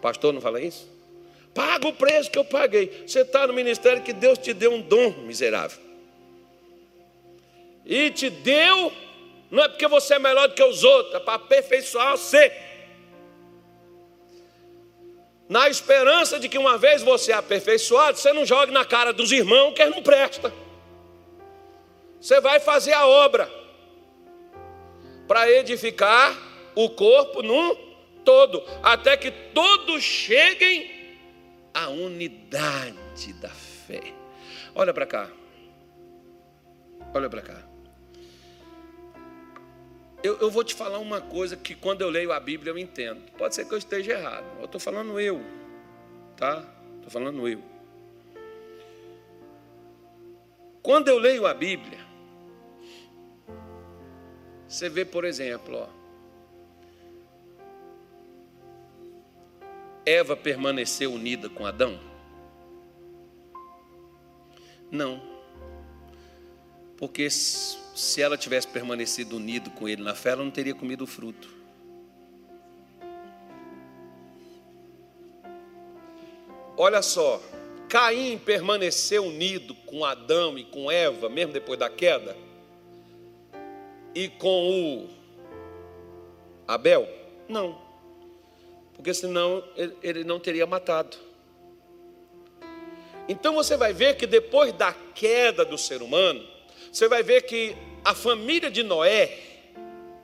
[0.00, 0.88] Pastor não fala isso?
[1.54, 3.04] Paga o preço que eu paguei.
[3.06, 5.78] Você está no ministério que Deus te deu um dom miserável.
[7.84, 8.92] E te deu,
[9.50, 12.52] não é porque você é melhor do que os outros, é para aperfeiçoar você.
[15.48, 19.32] Na esperança de que uma vez você é aperfeiçoado, você não jogue na cara dos
[19.32, 20.52] irmãos que não presta.
[22.20, 23.50] Você vai fazer a obra
[25.26, 26.36] para edificar
[26.74, 27.74] o corpo num
[28.24, 30.90] todo, até que todos cheguem
[31.72, 34.12] à unidade da fé.
[34.74, 35.30] Olha para cá.
[37.14, 37.67] Olha para cá.
[40.22, 43.20] Eu, eu, vou te falar uma coisa que quando eu leio a Bíblia eu entendo.
[43.38, 44.46] Pode ser que eu esteja errado.
[44.58, 45.40] Eu estou falando eu.
[46.36, 46.64] Tá?
[46.96, 47.62] Estou falando eu.
[50.82, 51.98] Quando eu leio a Bíblia,
[54.66, 55.88] você vê, por exemplo, ó,
[60.04, 62.00] Eva permaneceu unida com Adão?
[64.90, 65.22] Não.
[66.96, 67.28] Porque
[67.98, 71.48] se ela tivesse permanecido unida com ele na fé, ela não teria comido o fruto.
[76.76, 77.42] Olha só,
[77.88, 82.36] Caim permaneceu unido com Adão e com Eva, mesmo depois da queda,
[84.14, 85.08] e com o
[86.66, 87.08] Abel?
[87.48, 87.88] Não
[88.98, 89.62] porque senão
[90.02, 91.16] ele não teria matado.
[93.28, 96.44] Então você vai ver que depois da queda do ser humano,
[96.90, 99.38] você vai ver que a família de Noé,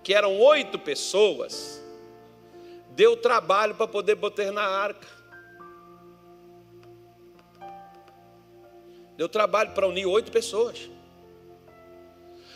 [0.03, 1.83] que eram oito pessoas,
[2.91, 5.07] deu trabalho para poder botar na arca.
[9.17, 10.91] Deu trabalho para unir oito pessoas.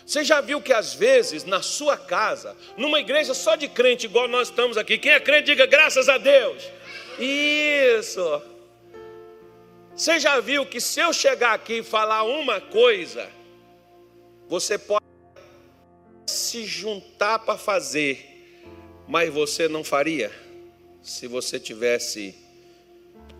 [0.04, 4.26] Você já viu que às vezes na sua casa, numa igreja só de crente, igual
[4.26, 6.66] nós estamos aqui, quem é crente, diga graças a Deus.
[7.18, 8.42] Isso.
[9.94, 13.28] Você já viu que se eu chegar aqui e falar uma coisa,
[14.48, 15.04] você pode
[16.48, 18.64] se juntar para fazer,
[19.06, 20.32] mas você não faria?
[21.02, 22.34] Se você tivesse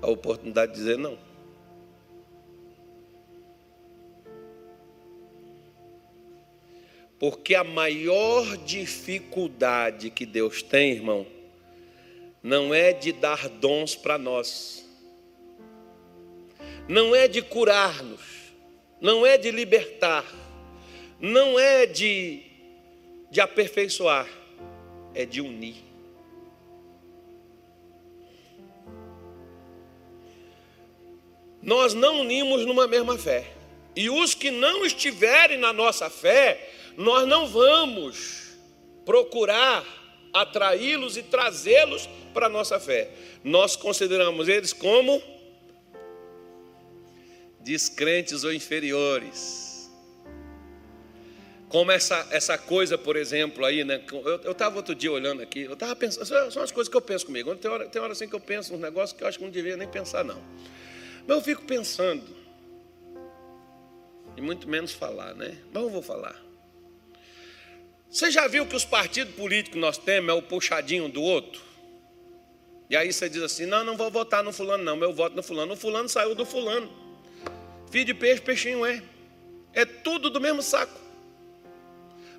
[0.02, 1.18] a oportunidade de dizer não.
[7.18, 11.26] Porque a maior dificuldade que Deus tem, irmão,
[12.42, 14.86] não é de dar dons para nós,
[16.86, 18.20] não é de curar-nos,
[19.00, 20.24] não é de libertar,
[21.20, 22.47] não é de,
[23.30, 24.28] de aperfeiçoar,
[25.14, 25.76] é de unir.
[31.62, 33.52] Nós não unimos numa mesma fé.
[33.94, 38.56] E os que não estiverem na nossa fé, nós não vamos
[39.04, 39.84] procurar
[40.32, 43.10] atraí-los e trazê-los para a nossa fé.
[43.42, 45.20] Nós consideramos eles como
[47.60, 49.67] descrentes ou inferiores.
[51.68, 54.02] Como essa, essa coisa, por exemplo, aí, né?
[54.42, 57.26] Eu estava outro dia olhando aqui, eu estava pensando, são as coisas que eu penso
[57.26, 57.54] comigo.
[57.56, 59.50] Tem hora, tem hora assim que eu penso uns negócios que eu acho que não
[59.50, 60.42] deveria nem pensar, não.
[61.26, 62.24] Mas eu fico pensando,
[64.34, 65.58] e muito menos falar, né?
[65.72, 66.40] Mas eu vou falar.
[68.08, 71.60] Você já viu que os partidos políticos nós temos é o puxadinho do outro?
[72.88, 75.42] E aí você diz assim: não, não vou votar no fulano, não, meu voto no
[75.42, 75.74] fulano.
[75.74, 76.90] O fulano saiu do fulano.
[77.90, 79.02] Filho de peixe, peixinho é.
[79.74, 81.07] É tudo do mesmo saco.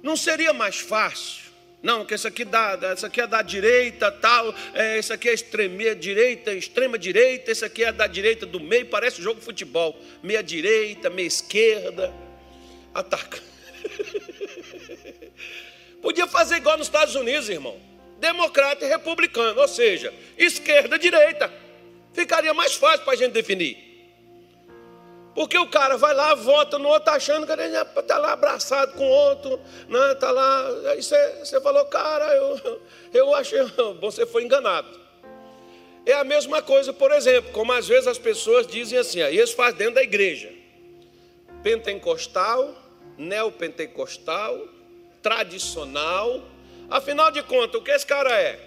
[0.02, 1.50] Não seria mais fácil?
[1.82, 5.96] Não, que isso aqui dá, aqui é da direita, tal, é, isso aqui é extrema
[5.96, 9.98] direita, extrema direita, isso aqui é da direita do meio, parece jogo de futebol.
[10.22, 12.14] Meia direita, meia esquerda.
[12.94, 13.40] Ataca.
[16.02, 17.80] Podia fazer igual nos Estados Unidos, irmão.
[18.20, 21.52] Democrata e republicano, ou seja, esquerda direita.
[22.12, 23.89] Ficaria mais fácil para a gente definir.
[25.40, 29.08] Porque o cara vai lá, vota no outro, achando que ele está lá abraçado com
[29.08, 30.12] outro, né?
[30.12, 30.68] Está lá.
[30.92, 32.82] Aí você, você falou, cara, eu,
[33.14, 33.62] eu achei.
[34.02, 35.00] Você foi enganado.
[36.06, 39.54] É a mesma coisa, por exemplo, como às vezes as pessoas dizem assim, aí eles
[39.54, 40.52] fazem dentro da igreja.
[41.64, 42.76] Pentecostal,
[43.18, 44.68] neopentecostal,
[45.22, 46.44] tradicional.
[46.90, 48.60] Afinal de contas, o que esse cara é?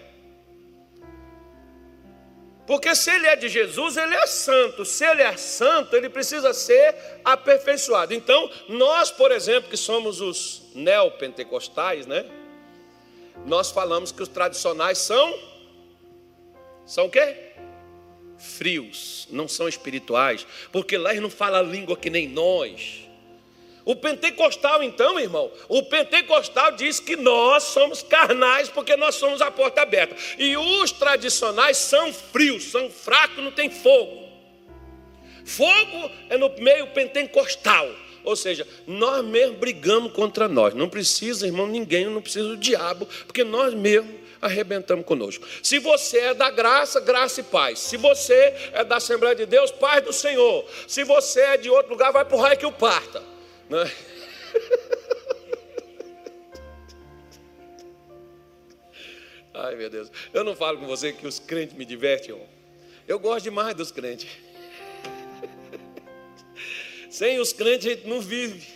[2.66, 4.85] Porque se ele é de Jesus, ele é santo.
[4.85, 6.94] Se ele é santo, ele precisa ser
[7.25, 8.14] aperfeiçoado.
[8.14, 12.25] Então, nós, por exemplo, que somos os neopentecostais, né?
[13.44, 15.53] Nós falamos que os tradicionais são
[16.87, 17.37] são o quê?
[18.38, 23.09] Frios, não são espirituais, porque lá eles não falam a língua que nem nós.
[23.85, 29.51] O pentecostal, então, irmão, o pentecostal diz que nós somos carnais porque nós somos a
[29.51, 30.14] porta aberta.
[30.39, 34.22] E os tradicionais são frios, são fracos, não tem fogo.
[35.45, 37.89] Fogo é no meio pentecostal.
[38.24, 40.74] Ou seja, nós mesmos brigamos contra nós.
[40.74, 45.45] Não precisa, irmão, ninguém, não precisa do diabo, porque nós mesmos arrebentamos conosco.
[45.61, 47.80] Se você é da graça, graça e paz.
[47.80, 50.64] Se você é da Assembleia de Deus, paz do Senhor.
[50.87, 53.32] Se você é de outro lugar, vai para o raio que o parta.
[53.69, 53.91] Né?
[59.55, 60.11] Ai, meu Deus.
[60.33, 62.41] Eu não falo com você que os crentes me divertem.
[63.07, 64.29] Eu gosto demais dos crentes.
[67.11, 68.67] Sem os crentes a gente não vive.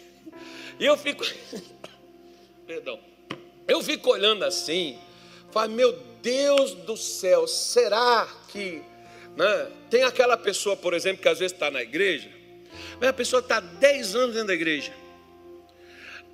[0.78, 1.24] E eu fico.
[2.66, 3.00] Perdão.
[3.66, 4.98] Eu fico olhando assim.
[5.50, 8.82] Falo, meu Deus do céu, será que.
[9.36, 9.72] Né?
[9.88, 12.30] Tem aquela pessoa, por exemplo, que às vezes está na igreja,
[13.00, 14.92] mas a pessoa está 10 anos dentro da igreja.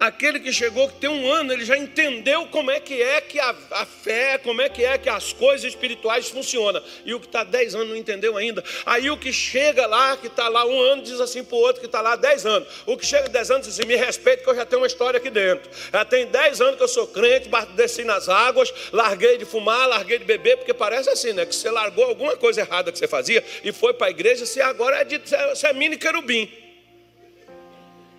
[0.03, 3.39] Aquele que chegou, que tem um ano, ele já entendeu como é que é que
[3.39, 6.83] a, a fé, como é que é que as coisas espirituais funcionam.
[7.05, 8.65] E o que está 10 anos não entendeu ainda.
[8.85, 11.81] Aí o que chega lá, que está lá um ano, diz assim para o outro
[11.81, 12.69] que está lá 10 anos.
[12.85, 15.19] O que chega 10 anos diz assim: me respeita que eu já tenho uma história
[15.19, 15.71] aqui dentro.
[15.93, 20.19] Já tem 10 anos que eu sou crente, desci nas águas, larguei de fumar, larguei
[20.19, 21.47] de beber, porque parece assim, né?
[21.47, 24.61] Que você largou alguma coisa errada que você fazia e foi para a igreja, você
[24.61, 26.51] agora é de, você é mini querubim.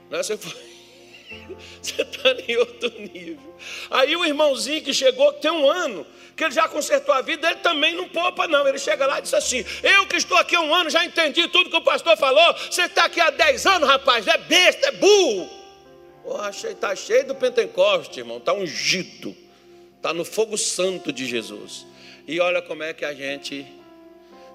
[0.10, 0.24] Né?
[0.24, 0.73] Você foi.
[1.82, 3.56] Você está em outro nível.
[3.90, 6.06] Aí o irmãozinho que chegou, tem um ano,
[6.36, 8.68] que ele já consertou a vida, ele também não poupa, não.
[8.68, 11.48] Ele chega lá e diz assim: Eu que estou aqui há um ano, já entendi
[11.48, 12.54] tudo que o pastor falou.
[12.54, 15.50] Você está aqui há 10 anos, rapaz, é besta, é burro.
[16.26, 19.36] Oh, está cheio do Pentecoste, irmão, está ungido,
[19.98, 21.86] está no fogo santo de Jesus.
[22.26, 23.68] E olha como é que a gente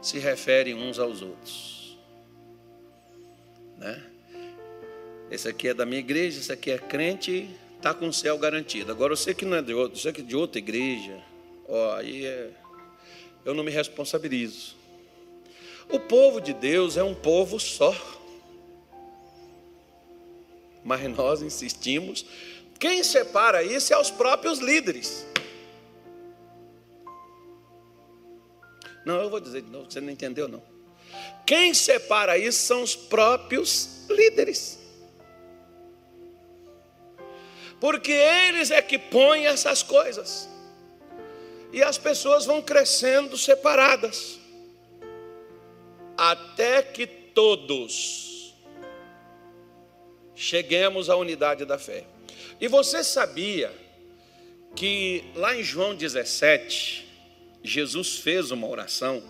[0.01, 1.99] se refere uns aos outros.
[3.77, 4.03] Né?
[5.31, 8.91] Esse aqui é da minha igreja, esse aqui é crente, está com o céu garantido.
[8.91, 11.23] Agora, você que não é de outro, você que é de outra igreja,
[11.69, 12.51] ó, aí é,
[13.45, 14.75] eu não me responsabilizo.
[15.91, 17.95] O povo de Deus é um povo só.
[20.83, 22.25] Mas nós insistimos.
[22.79, 25.27] Quem separa isso é os próprios líderes.
[29.05, 30.63] Não, eu vou dizer de novo, você não entendeu, não.
[31.47, 34.78] Quem separa isso são os próprios líderes
[37.81, 40.49] porque eles é que põem essas coisas.
[41.73, 44.39] E as pessoas vão crescendo separadas,
[46.17, 48.55] até que todos
[50.35, 52.05] cheguemos à unidade da fé.
[52.61, 53.73] E você sabia
[54.75, 57.07] que lá em João 17,
[57.63, 59.23] Jesus fez uma oração,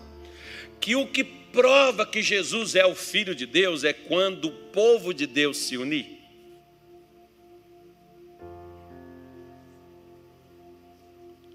[0.79, 5.13] que o que prova que Jesus é o Filho de Deus é quando o povo
[5.13, 6.18] de Deus se unir.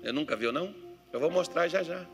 [0.05, 0.75] Eu nunca viu, não?
[1.13, 2.07] Eu vou mostrar já já.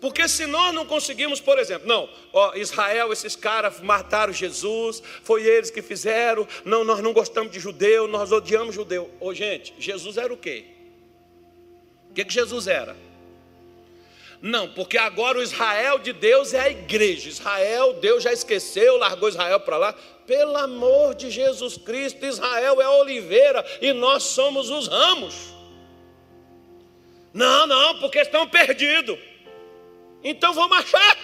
[0.00, 5.44] Porque se nós não conseguimos, por exemplo, não, ó, Israel, esses caras mataram Jesus, foi
[5.44, 9.08] eles que fizeram, não, nós não gostamos de judeu, nós odiamos judeu.
[9.20, 10.64] Ô gente, Jesus era o quê?
[12.10, 12.96] O que, que Jesus era?
[14.42, 17.28] Não, porque agora o Israel de Deus é a igreja.
[17.28, 19.92] Israel, Deus já esqueceu, largou Israel para lá.
[20.26, 25.54] Pelo amor de Jesus Cristo, Israel é a oliveira e nós somos os ramos.
[27.32, 29.16] Não, não, porque estão perdidos.
[30.24, 31.16] Então vamos achar.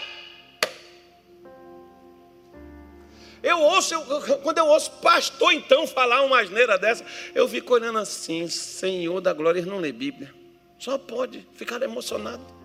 [3.43, 4.03] Eu ouço, eu,
[4.43, 7.05] quando eu ouço pastor então falar uma asneira dessa,
[7.35, 10.33] eu fico olhando assim, Senhor da glória, ele não lê Bíblia.
[10.79, 12.58] Só pode ficar emocionado.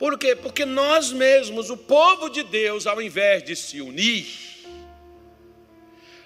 [0.00, 0.34] Por quê?
[0.34, 4.26] Porque nós mesmos, o povo de Deus, ao invés de se unir,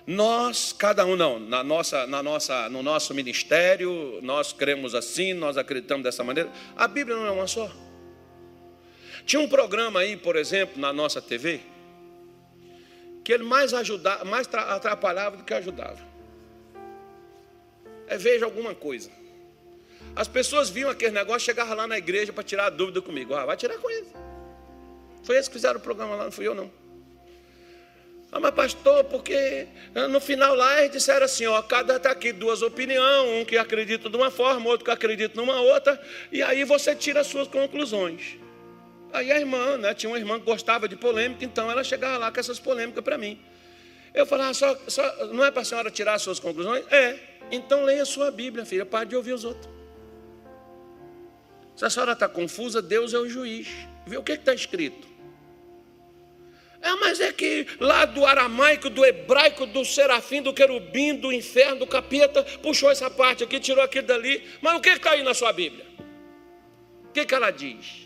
[0.06, 5.56] nós, cada um não, na nossa, na nossa, no nosso ministério, nós cremos assim, nós
[5.56, 6.52] acreditamos dessa maneira.
[6.76, 7.68] A Bíblia não é uma só.
[9.26, 11.60] Tinha um programa aí, por exemplo, na nossa TV,
[13.24, 15.98] que ele mais ajudava, mais atrapalhava do que ajudava.
[18.06, 19.10] É veja alguma coisa.
[20.16, 23.34] As pessoas viam aquele negócio, chegavam lá na igreja para tirar a dúvida comigo.
[23.34, 24.08] Ah, vai tirar com eles.
[25.24, 26.70] Foi eles que fizeram o programa lá, não fui eu não.
[28.30, 32.32] Ah, mas pastor, porque ah, no final lá eles disseram assim, ó, cada está aqui
[32.32, 36.00] duas opiniões, um que acredita de uma forma, outro que acredita numa outra,
[36.30, 38.36] e aí você tira as suas conclusões.
[39.12, 42.32] Aí a irmã, né, tinha uma irmã que gostava de polêmica, então ela chegava lá
[42.32, 43.38] com essas polêmicas para mim.
[44.12, 46.84] Eu falava, ah, só, só, não é para a senhora tirar as suas conclusões?
[46.90, 47.16] É,
[47.50, 49.73] então leia a sua Bíblia, filha, pare de ouvir os outros.
[51.76, 53.68] Se a senhora está confusa, Deus é o juiz.
[54.06, 55.08] Vê o que está escrito.
[56.80, 61.80] É, mas é que lá do aramaico, do hebraico, do serafim, do querubim, do inferno,
[61.80, 64.46] do capeta, puxou essa parte aqui, tirou aquilo dali.
[64.60, 65.86] Mas o que está aí na sua Bíblia?
[67.08, 68.04] O que, que ela diz?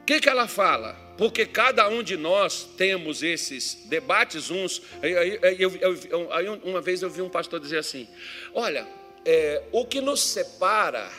[0.00, 1.03] O que, que ela fala?
[1.16, 4.82] Porque cada um de nós temos esses debates uns.
[5.02, 8.08] Aí, uma vez eu vi um pastor dizer assim:
[8.52, 8.86] olha,
[9.24, 11.10] é, o que nos separa,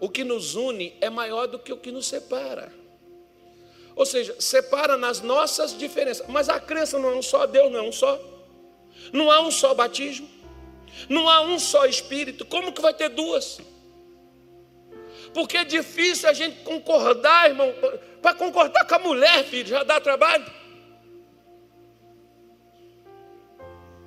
[0.00, 2.72] o que nos une é maior do que o que nos separa.
[3.96, 6.26] Ou seja, separa nas nossas diferenças.
[6.28, 8.20] Mas a crença não é um só, Deus não é um só.
[9.12, 10.28] Não há um só batismo.
[11.08, 12.44] Não há um só espírito.
[12.44, 13.60] Como que vai ter duas?
[15.34, 17.74] Porque é difícil a gente concordar, irmão.
[18.22, 20.46] Para concordar com a mulher, filho, já dá trabalho.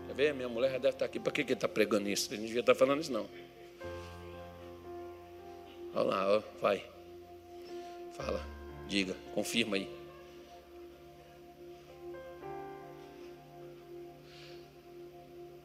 [0.07, 0.33] Quer ver?
[0.33, 1.19] Minha mulher já deve estar aqui.
[1.19, 2.29] Para que ele está pregando isso?
[2.29, 3.27] Ele não devia estar falando isso, não.
[5.93, 6.83] Olha lá, ó, vai.
[8.13, 8.41] Fala,
[8.87, 9.89] diga, confirma aí.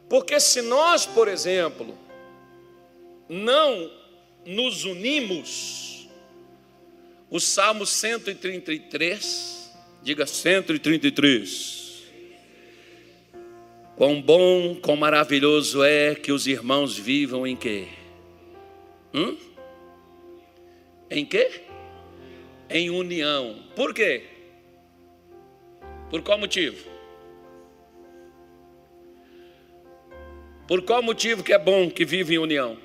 [0.08, 1.96] Porque se nós, por exemplo,
[3.28, 4.01] não
[4.44, 6.08] nos unimos,
[7.30, 9.72] o Salmo 133,
[10.02, 11.82] diga 133.
[13.96, 17.88] Quão bom, quão maravilhoso é que os irmãos vivam em quê?
[19.14, 19.36] Hum?
[21.10, 21.62] Em quê?
[22.68, 23.62] Em união.
[23.76, 24.24] Por quê?
[26.10, 26.90] Por qual motivo?
[30.66, 32.78] Por qual motivo que é bom que vive em união?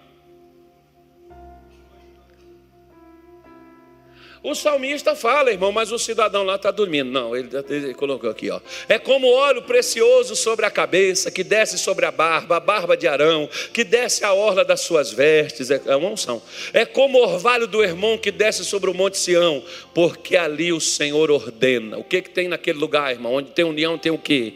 [4.49, 7.11] O salmista fala, irmão, mas o cidadão lá está dormindo.
[7.11, 8.61] Não, ele, ele, colocou aqui, ó.
[8.87, 13.09] É como óleo precioso sobre a cabeça, que desce sobre a barba, a barba de
[13.09, 15.69] Arão, que desce a orla das suas vestes.
[15.69, 16.41] É, é uma unção.
[16.71, 19.61] É como o orvalho do irmão que desce sobre o monte Sião,
[19.93, 21.97] porque ali o Senhor ordena.
[21.97, 23.33] O que, que tem naquele lugar, irmão?
[23.33, 24.53] Onde tem união, tem o quê?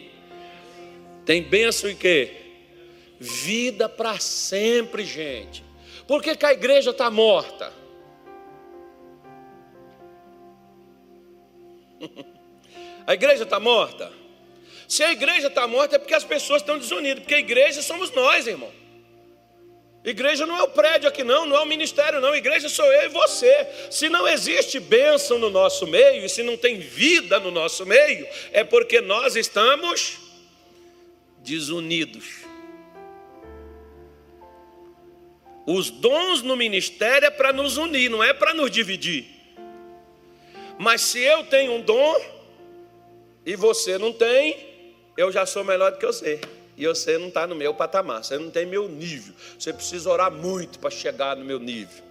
[1.25, 2.31] Tem bênção e quê?
[3.19, 5.61] Vida para sempre, gente.
[6.07, 7.80] Por que, que a igreja está morta?
[13.05, 14.11] A igreja está morta?
[14.87, 18.11] Se a igreja está morta é porque as pessoas estão desunidas, porque a igreja somos
[18.11, 18.71] nós, irmão.
[20.03, 22.35] Igreja não é o prédio aqui, não, não é o ministério, não.
[22.35, 23.67] Igreja sou eu e você.
[23.91, 28.27] Se não existe bênção no nosso meio, e se não tem vida no nosso meio,
[28.51, 30.17] é porque nós estamos
[31.37, 32.41] desunidos.
[35.67, 39.40] Os dons no ministério é para nos unir, não é para nos dividir.
[40.81, 42.19] Mas se eu tenho um dom
[43.45, 44.57] e você não tem,
[45.15, 46.41] eu já sou melhor do que você.
[46.75, 49.31] E você não está no meu patamar, você não tem meu nível.
[49.59, 52.03] Você precisa orar muito para chegar no meu nível.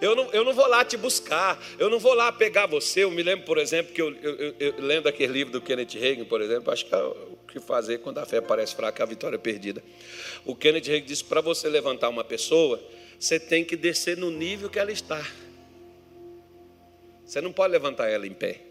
[0.00, 3.04] Eu não, eu não vou lá te buscar, eu não vou lá pegar você.
[3.04, 6.24] Eu me lembro, por exemplo, que eu, eu, eu, lendo aquele livro do Kenneth Reagan,
[6.24, 9.36] por exemplo, acho que é o que fazer quando a fé parece fraca, a vitória
[9.36, 9.84] é perdida.
[10.46, 12.82] O Kenneth Reagan disse: para você levantar uma pessoa,
[13.20, 15.22] você tem que descer no nível que ela está.
[17.22, 18.62] Você não pode levantar ela em pé.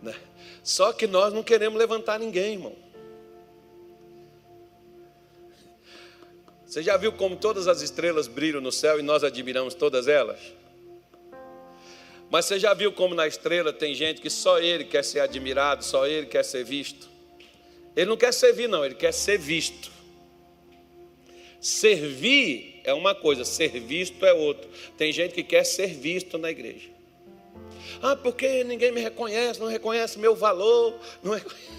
[0.00, 0.14] Né?
[0.62, 2.76] Só que nós não queremos levantar ninguém, irmão.
[6.64, 10.38] Você já viu como todas as estrelas brilham no céu e nós admiramos todas elas?
[12.30, 15.84] Mas você já viu como na estrela tem gente que só ele quer ser admirado,
[15.84, 17.08] só ele quer ser visto?
[17.96, 19.97] Ele não quer servir, não, ele quer ser visto.
[21.60, 24.68] Servir é uma coisa, ser visto é outra.
[24.96, 26.88] Tem gente que quer ser visto na igreja.
[28.02, 31.68] Ah, porque ninguém me reconhece, não reconhece meu valor, não reconhece.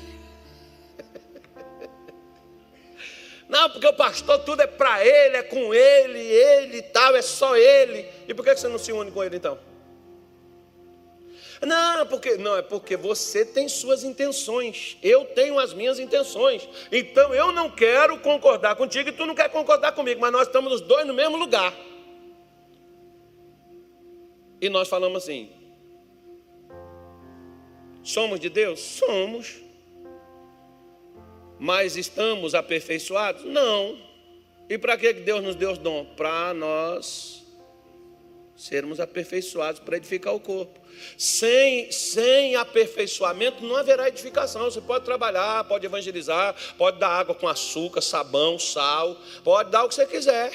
[3.48, 7.22] Não, porque o pastor tudo é para ele, é com ele, ele e tal, é
[7.22, 8.06] só ele.
[8.28, 9.58] E por que você não se une com ele então?
[11.62, 14.98] Não, porque não é porque você tem suas intenções.
[15.04, 16.68] Eu tenho as minhas intenções.
[16.92, 20.74] Então eu não quero concordar contigo e tu não quer concordar comigo, mas nós estamos
[20.74, 21.74] os dois no mesmo lugar.
[24.62, 25.52] E nós falamos assim:
[28.04, 28.80] Somos de Deus?
[28.80, 29.62] Somos.
[31.60, 33.44] Mas estamos aperfeiçoados?
[33.44, 33.98] Não.
[34.70, 36.08] E para que Deus nos deu os dons?
[36.16, 37.39] Para nós
[38.60, 40.82] sermos aperfeiçoados para edificar o corpo.
[41.18, 44.66] Sem, sem aperfeiçoamento não haverá edificação.
[44.66, 49.88] Você pode trabalhar, pode evangelizar, pode dar água com açúcar, sabão, sal, pode dar o
[49.88, 50.52] que você quiser.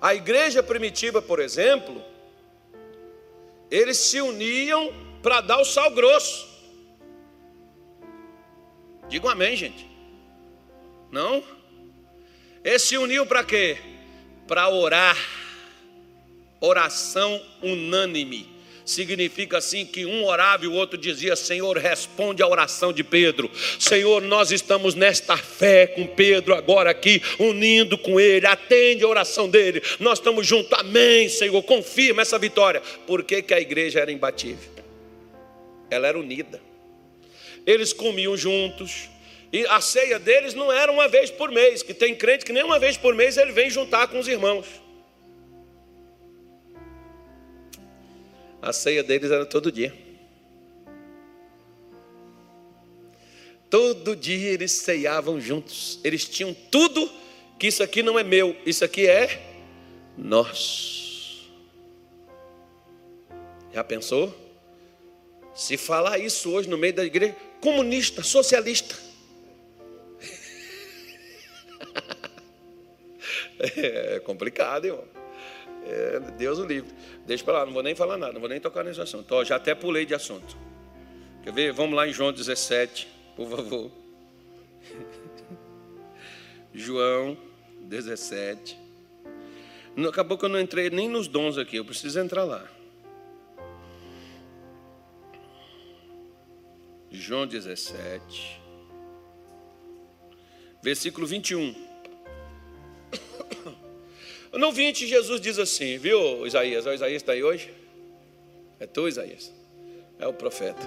[0.00, 2.02] A igreja primitiva, por exemplo,
[3.70, 6.50] eles se uniam para dar o sal grosso.
[9.08, 9.88] Digam amém, gente.
[11.08, 11.44] Não?
[12.64, 13.78] Eles se uniam para quê?
[14.48, 15.16] Para orar.
[16.64, 18.46] Oração unânime
[18.84, 23.50] significa assim que um orava e o outro dizia: Senhor, responde a oração de Pedro.
[23.80, 29.48] Senhor, nós estamos nesta fé com Pedro agora aqui, unindo com ele, atende a oração
[29.48, 29.82] dele.
[29.98, 32.80] Nós estamos juntos, amém, Senhor, confirma essa vitória.
[33.08, 34.70] Por que, que a igreja era imbatível?
[35.90, 36.60] Ela era unida.
[37.66, 39.10] Eles comiam juntos.
[39.52, 42.62] E a ceia deles não era uma vez por mês, que tem crente que nem
[42.62, 44.64] uma vez por mês ele vem juntar com os irmãos.
[48.62, 49.92] A ceia deles era todo dia.
[53.68, 55.98] Todo dia eles ceiavam juntos.
[56.04, 57.10] Eles tinham tudo
[57.58, 59.42] que isso aqui não é meu, isso aqui é
[60.16, 61.50] nós.
[63.72, 64.32] Já pensou?
[65.54, 68.94] Se falar isso hoje no meio da igreja, comunista, socialista.
[73.76, 75.21] É complicado, irmão.
[75.84, 76.92] É, Deus o livre.
[77.26, 79.32] Deixa para lá, não vou nem falar nada, não vou nem tocar nesse assunto.
[79.34, 80.56] Ó, já até pulei de assunto.
[81.42, 81.72] Quer ver?
[81.72, 83.90] Vamos lá em João 17, por favor.
[86.72, 87.36] João
[87.80, 88.78] 17.
[90.08, 92.66] Acabou que eu não entrei nem nos dons aqui, eu preciso entrar lá.
[97.10, 98.60] João 17,
[100.82, 101.91] versículo 21.
[104.52, 106.84] No 20, Jesus diz assim, viu, Isaías?
[106.84, 107.70] O Isaías está aí hoje?
[108.78, 109.50] É tu, Isaías?
[110.18, 110.82] É o profeta.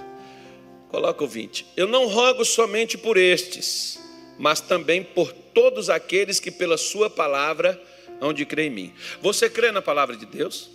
[0.88, 1.66] Coloca o 20.
[1.76, 3.98] Eu não rogo somente por estes,
[4.38, 7.80] mas também por todos aqueles que pela sua palavra
[8.20, 8.94] hão de crer em mim.
[9.20, 10.70] Você crê na palavra de Deus?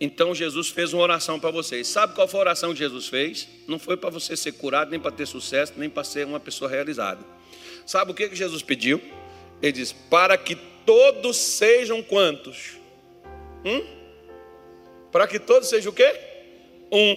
[0.00, 1.86] Então Jesus fez uma oração para vocês.
[1.86, 3.46] Sabe qual foi a oração que Jesus fez?
[3.68, 6.70] Não foi para você ser curado, nem para ter sucesso, nem para ser uma pessoa
[6.70, 7.20] realizada.
[7.86, 9.00] Sabe o que, que Jesus pediu?
[9.62, 12.76] Ele diz: Para que todos sejam quantos?
[13.64, 13.84] Hum?
[15.10, 16.12] Para que todos sejam o quê?
[16.90, 17.16] Um.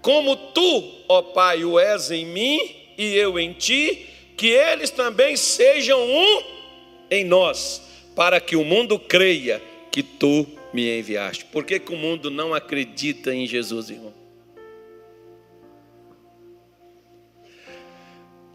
[0.00, 5.36] Como tu, ó Pai, o és em mim e eu em ti, que eles também
[5.36, 6.42] sejam um
[7.10, 7.82] em nós,
[8.14, 11.44] para que o mundo creia que tu me enviaste.
[11.46, 14.14] Por que, que o mundo não acredita em Jesus, irmão?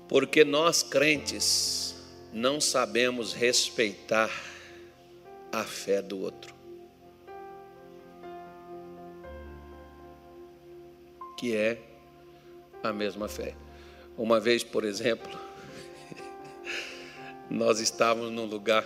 [0.07, 1.92] Porque nós crentes
[2.33, 4.29] não sabemos respeitar
[5.51, 6.55] a fé do outro.
[11.37, 11.79] Que é
[12.81, 13.55] a mesma fé.
[14.17, 15.31] Uma vez, por exemplo,
[17.49, 18.83] nós estávamos num lugar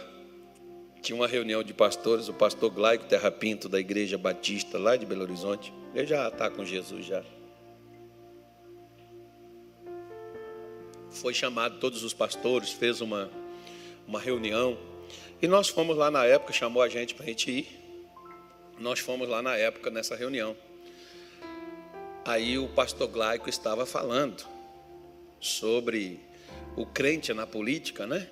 [1.08, 5.06] tinha uma reunião de pastores, o pastor Glaico Terra Pinto, da Igreja Batista, lá de
[5.06, 5.74] Belo Horizonte.
[5.96, 7.24] Ele já está com Jesus já.
[11.12, 13.30] Foi chamado todos os pastores, fez uma,
[14.08, 14.78] uma reunião.
[15.42, 17.68] E nós fomos lá na época, chamou a gente para a gente ir.
[18.80, 20.56] Nós fomos lá na época nessa reunião.
[22.26, 24.46] Aí o pastor Glaico estava falando
[25.40, 26.20] sobre
[26.76, 28.30] o crente na política, né?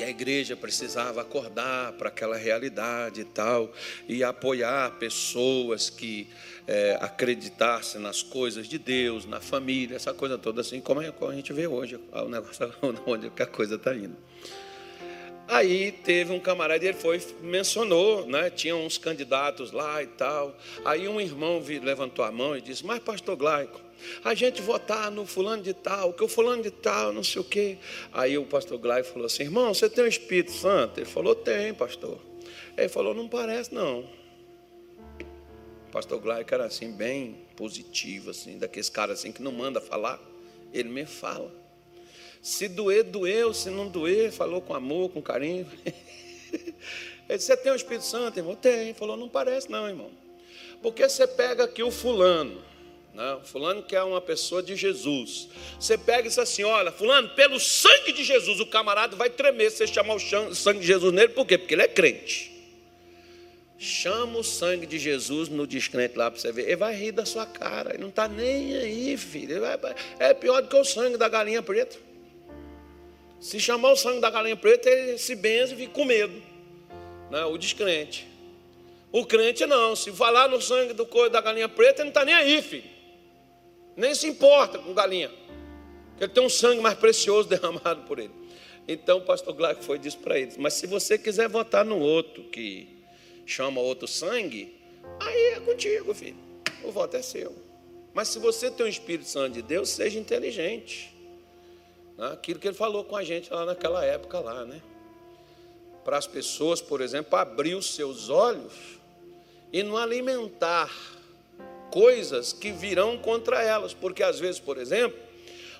[0.00, 3.70] Que a igreja precisava acordar para aquela realidade e tal,
[4.08, 6.26] e apoiar pessoas que
[6.66, 11.52] é, acreditassem nas coisas de Deus, na família, essa coisa toda assim, como a gente
[11.52, 12.72] vê hoje, o negócio
[13.06, 14.16] onde a coisa está indo.
[15.50, 18.50] Aí teve um camarada, ele foi, mencionou, né?
[18.50, 20.56] Tinha uns candidatos lá e tal.
[20.84, 23.80] Aí um irmão levantou a mão e disse: Mas, pastor Glaico,
[24.22, 27.44] a gente votar no fulano de tal, que o fulano de tal, não sei o
[27.44, 27.78] quê.
[28.12, 31.00] Aí o pastor Glaico falou assim: Irmão, você tem o Espírito Santo?
[31.00, 32.20] Ele falou: Tem, pastor.
[32.78, 34.08] Ele falou: Não parece, não.
[35.88, 40.20] O pastor Glaico era assim, bem positivo, assim, daqueles caras assim que não manda falar,
[40.72, 41.59] ele me fala.
[42.42, 43.52] Se doer, doeu.
[43.52, 45.66] Se não doer, falou com amor, com carinho.
[47.28, 48.54] Ele disse: Você tem o Espírito Santo, irmão?
[48.54, 48.94] Tem.
[48.94, 50.10] Falou: Não parece, não, irmão.
[50.82, 52.60] Porque você pega aqui o fulano,
[53.14, 53.38] né?
[53.44, 55.48] fulano que é uma pessoa de Jesus.
[55.78, 59.70] Você pega e diz assim: Olha, fulano, pelo sangue de Jesus, o camarada vai tremer
[59.70, 61.58] se você chamar o sangue de Jesus nele, por quê?
[61.58, 62.50] Porque ele é crente.
[63.78, 66.64] Chama o sangue de Jesus no descrente lá para você ver.
[66.64, 67.94] Ele vai rir da sua cara.
[67.94, 69.62] Ele não está nem aí, filho.
[70.18, 71.96] É pior do que o sangue da galinha preta.
[73.40, 76.42] Se chamar o sangue da galinha preta, ele se benze e fica com medo.
[77.30, 77.42] Né?
[77.46, 78.28] O descrente.
[79.10, 79.96] O crente não.
[79.96, 82.84] Se falar no sangue do coelho da galinha preta, ele não está nem aí, filho.
[83.96, 85.30] Nem se importa com galinha.
[86.20, 88.30] Ele tem um sangue mais precioso derramado por ele.
[88.86, 92.44] Então o pastor Glauco foi disse para eles: Mas se você quiser votar no outro
[92.44, 92.88] que
[93.46, 94.76] chama outro sangue,
[95.18, 96.36] aí é contigo, filho.
[96.84, 97.54] O voto é seu.
[98.12, 101.14] Mas se você tem o Espírito Santo de Deus, seja inteligente.
[102.20, 104.82] Aquilo que ele falou com a gente lá naquela época lá, né?
[106.04, 108.74] Para as pessoas, por exemplo, abrir os seus olhos
[109.72, 110.90] e não alimentar
[111.90, 115.18] coisas que virão contra elas, porque às vezes, por exemplo,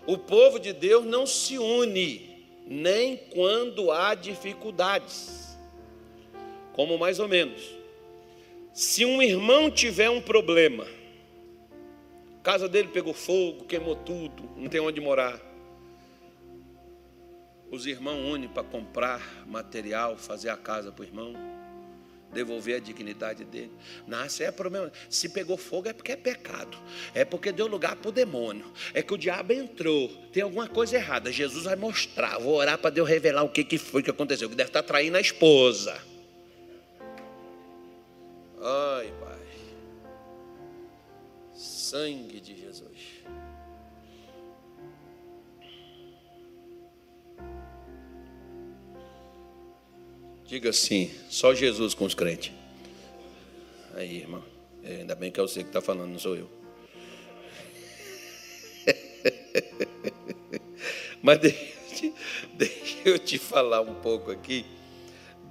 [0.06, 5.58] o povo de Deus não se une nem quando há dificuldades.
[6.72, 7.60] Como mais ou menos,
[8.72, 10.86] se um irmão tiver um problema,
[12.42, 15.49] casa dele pegou fogo, queimou tudo, não tem onde morar
[17.70, 21.34] os irmãos unem para comprar material, fazer a casa para o irmão.
[22.32, 23.72] devolver a dignidade dele.
[24.24, 24.92] Isso é problema.
[25.08, 26.78] Se pegou fogo é porque é pecado.
[27.12, 28.72] É porque deu lugar para o demônio.
[28.94, 30.08] É que o diabo entrou.
[30.32, 31.32] Tem alguma coisa errada.
[31.32, 32.38] Jesus vai mostrar.
[32.38, 34.48] Vou orar para Deus revelar o que, que foi que aconteceu.
[34.48, 36.00] Que deve estar traindo a esposa.
[38.62, 39.38] Ai, Pai.
[41.52, 42.69] Sangue de Jesus.
[50.50, 52.50] Diga assim, só Jesus com os crentes.
[53.94, 54.42] Aí, irmão.
[54.82, 56.50] É, ainda bem que é você que está falando, não sou eu.
[61.22, 62.12] Mas deixa,
[62.54, 64.66] deixa, eu te falar um pouco aqui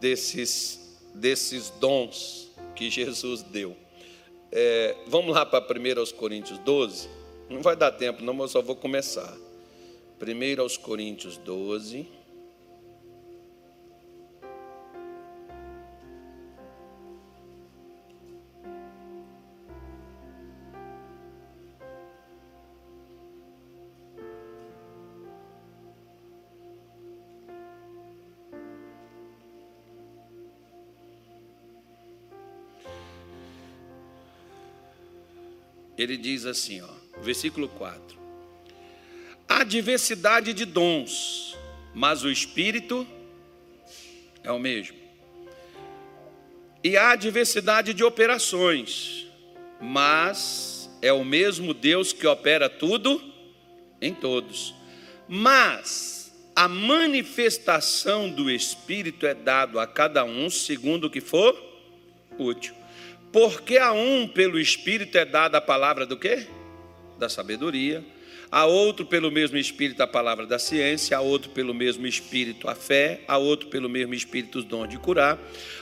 [0.01, 3.77] desses, desses dons que Jesus deu.
[4.51, 7.07] É, vamos lá para 1 Coríntios 12.
[7.49, 9.33] Não vai dar tempo, não, mas eu só vou começar.
[10.21, 12.18] 1 Coríntios 12.
[36.01, 36.89] Ele diz assim, ó,
[37.21, 38.17] versículo 4:
[39.47, 41.57] Há diversidade de dons,
[41.93, 43.05] mas o Espírito
[44.43, 44.97] é o mesmo.
[46.81, 49.27] E há diversidade de operações,
[49.81, 53.21] mas é o mesmo Deus que opera tudo
[54.01, 54.73] em todos.
[55.27, 61.57] Mas a manifestação do Espírito é dado a cada um segundo o que for
[62.37, 62.78] útil.
[63.31, 66.47] Porque a um pelo Espírito é dada a palavra do quê?
[67.17, 68.03] Da sabedoria.
[68.51, 72.73] A outro pelo mesmo Espírito a palavra da ciência, a outro pelo mesmo Espírito a
[72.73, 75.37] fé, a outro pelo mesmo Espírito os dons de curar,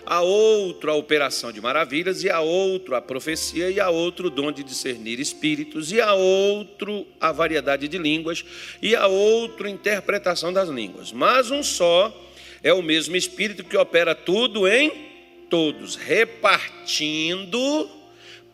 [0.06, 4.30] a outro a operação de maravilhas, e a outro a profecia, e a outro o
[4.30, 8.44] dom de discernir espíritos, e a outro a variedade de línguas,
[8.82, 11.14] e a outro interpretação das línguas.
[11.14, 12.14] Mas um só
[12.62, 15.08] é o mesmo Espírito que opera tudo em
[15.50, 17.90] todos, repartindo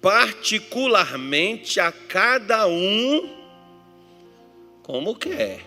[0.01, 3.29] particularmente a cada um
[4.83, 5.61] como quer.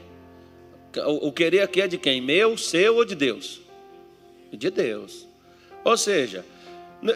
[1.23, 2.21] O querer aqui é de quem?
[2.21, 3.61] Meu, seu ou de Deus?
[4.53, 5.27] De Deus.
[5.85, 6.45] Ou seja,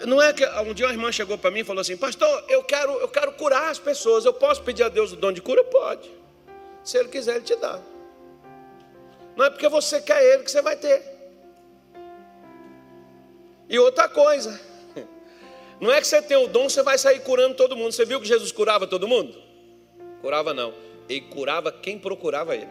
[0.07, 2.63] não é que um dia uma irmã chegou para mim e falou assim: Pastor, eu
[2.63, 4.25] quero, eu quero curar as pessoas.
[4.25, 5.65] Eu posso pedir a Deus o dom de cura?
[5.65, 6.11] Pode.
[6.85, 7.81] Se Ele quiser, Ele te dá.
[9.37, 11.03] Não é porque você quer Ele que você vai ter.
[13.71, 14.61] E outra coisa,
[15.81, 17.93] não é que você tem o dom, você vai sair curando todo mundo.
[17.93, 19.41] Você viu que Jesus curava todo mundo?
[20.21, 20.75] Curava não.
[21.09, 22.69] Ele curava quem procurava ele.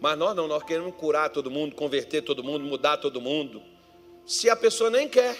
[0.00, 3.62] Mas nós não, nós queremos curar todo mundo, converter todo mundo, mudar todo mundo.
[4.26, 5.36] Se a pessoa nem quer.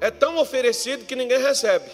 [0.00, 1.90] É tão oferecido que ninguém recebe.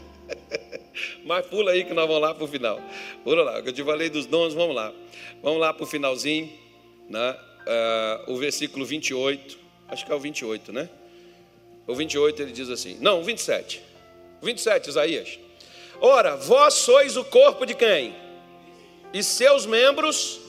[1.24, 2.80] Mas pula aí que nós vamos lá para o final.
[3.22, 4.92] Pula lá, eu te falei dos dons, vamos lá.
[5.42, 6.69] Vamos lá para o finalzinho
[7.10, 7.36] né,
[7.66, 9.58] uh, o versículo 28,
[9.88, 10.88] acho que é o 28, né?
[11.86, 13.82] O 28 ele diz assim: não, o 27.
[14.40, 15.38] O 27, Isaías.
[16.00, 18.14] Ora, vós sois o corpo de quem?
[19.12, 20.40] E seus membros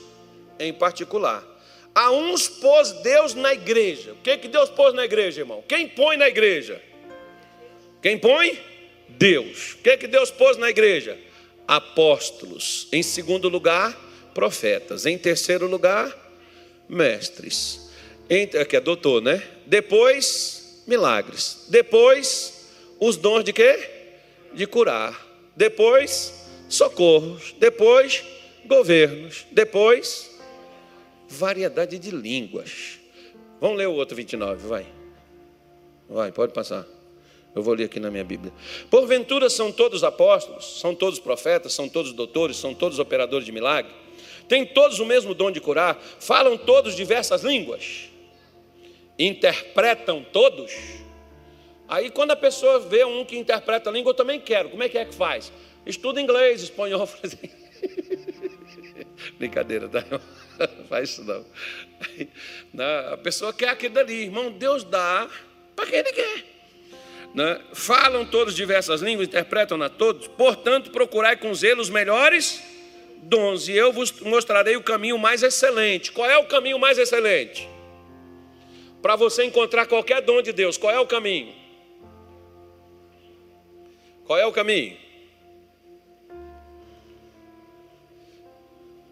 [0.58, 1.44] em particular.
[1.94, 4.12] A uns pôs Deus na igreja.
[4.12, 5.62] O que, que Deus pôs na igreja, irmão?
[5.68, 6.80] Quem põe na igreja?
[8.00, 8.58] Quem põe?
[9.08, 9.72] Deus.
[9.72, 11.18] O que, que Deus pôs na igreja?
[11.68, 12.88] Apóstolos.
[12.92, 13.94] Em segundo lugar,
[14.32, 15.04] profetas.
[15.04, 16.21] Em terceiro lugar,
[16.92, 17.80] mestres.
[18.68, 19.42] Que é doutor, né?
[19.66, 21.66] Depois, milagres.
[21.68, 22.68] Depois,
[23.00, 23.78] os dons de quê?
[24.52, 25.26] De curar.
[25.56, 27.54] Depois, socorros.
[27.58, 28.22] Depois,
[28.66, 29.46] governos.
[29.50, 30.30] Depois,
[31.28, 32.98] variedade de línguas.
[33.60, 34.86] Vamos ler o outro 29, vai.
[36.08, 36.86] Vai, pode passar.
[37.54, 38.52] Eu vou ler aqui na minha Bíblia.
[38.90, 43.92] Porventura são todos apóstolos, são todos profetas, são todos doutores, são todos operadores de milagre
[44.48, 48.10] têm todos o mesmo dom de curar, falam todos diversas línguas,
[49.18, 50.72] interpretam todos.
[51.88, 54.70] Aí quando a pessoa vê um que interpreta a língua, eu também quero.
[54.70, 55.52] Como é que é que faz?
[55.84, 57.08] Estuda inglês, espanhol,
[59.38, 60.04] Brincadeira, tá?
[60.10, 61.44] não faz isso não.
[63.12, 65.28] A pessoa quer aquilo dali, irmão, Deus dá
[65.74, 66.44] para quem ele quer.
[67.34, 67.60] Né?
[67.72, 72.62] Falam todos diversas línguas, interpretam a todos, portanto, procurai com zelo os melhores
[73.22, 76.10] dons, e eu vos mostrarei o caminho mais excelente.
[76.10, 77.68] Qual é o caminho mais excelente?
[79.00, 81.54] Para você encontrar qualquer dom de Deus, qual é o caminho?
[84.24, 84.96] Qual é o caminho?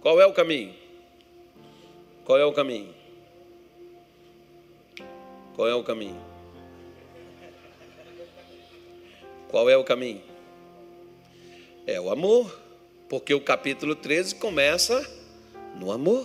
[0.00, 0.74] Qual é o caminho?
[2.24, 2.94] Qual é o caminho?
[5.54, 6.30] Qual é o caminho?
[9.48, 10.22] Qual é o caminho?
[11.86, 12.59] É o amor,
[13.10, 15.04] porque o capítulo 13 começa
[15.74, 16.24] no amor.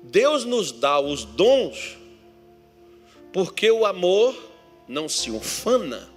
[0.00, 1.98] Deus nos dá os dons
[3.32, 4.32] porque o amor
[4.86, 6.08] não se ufana,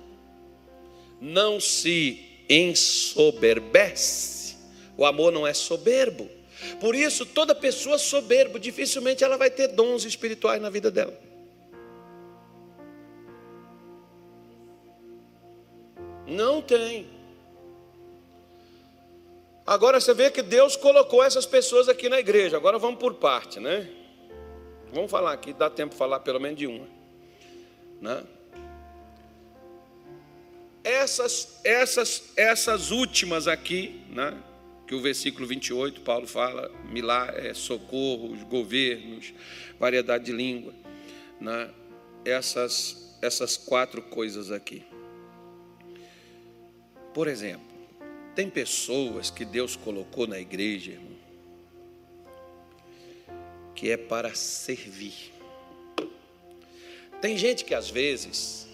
[1.20, 4.56] não se ensoberbece.
[4.96, 6.30] O amor não é soberbo.
[6.80, 11.20] Por isso, toda pessoa soberba, dificilmente ela vai ter dons espirituais na vida dela.
[16.28, 17.17] Não tem.
[19.68, 22.56] Agora você vê que Deus colocou essas pessoas aqui na igreja.
[22.56, 23.90] Agora vamos por parte, né?
[24.94, 26.88] Vamos falar aqui, dá tempo de falar pelo menos de uma.
[28.00, 28.24] Né?
[30.82, 34.42] Essas, essas, essas últimas aqui, né?
[34.88, 39.34] que o versículo 28, Paulo fala, milagre, é, socorros, governos,
[39.78, 40.74] variedade de língua,
[41.42, 41.70] né?
[42.24, 44.86] essas, essas quatro coisas aqui.
[47.14, 47.77] Por exemplo,
[48.38, 51.18] tem pessoas que Deus colocou na igreja, irmão,
[53.74, 55.34] que é para servir.
[57.20, 58.68] Tem gente que às vezes,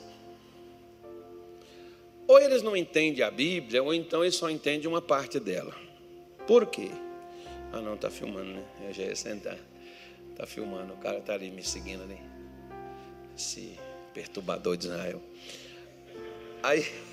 [2.27, 5.73] ou eles não entendem a Bíblia, ou então eles só entendem uma parte dela.
[6.45, 6.91] Por quê?
[7.71, 8.65] Ah, não, está filmando, né?
[8.85, 9.57] Eu já ia sentar.
[10.31, 12.19] Está filmando, o cara está ali me seguindo ali.
[13.33, 13.79] Esse
[14.13, 15.21] perturbador de Israel.
[16.61, 17.12] Aí.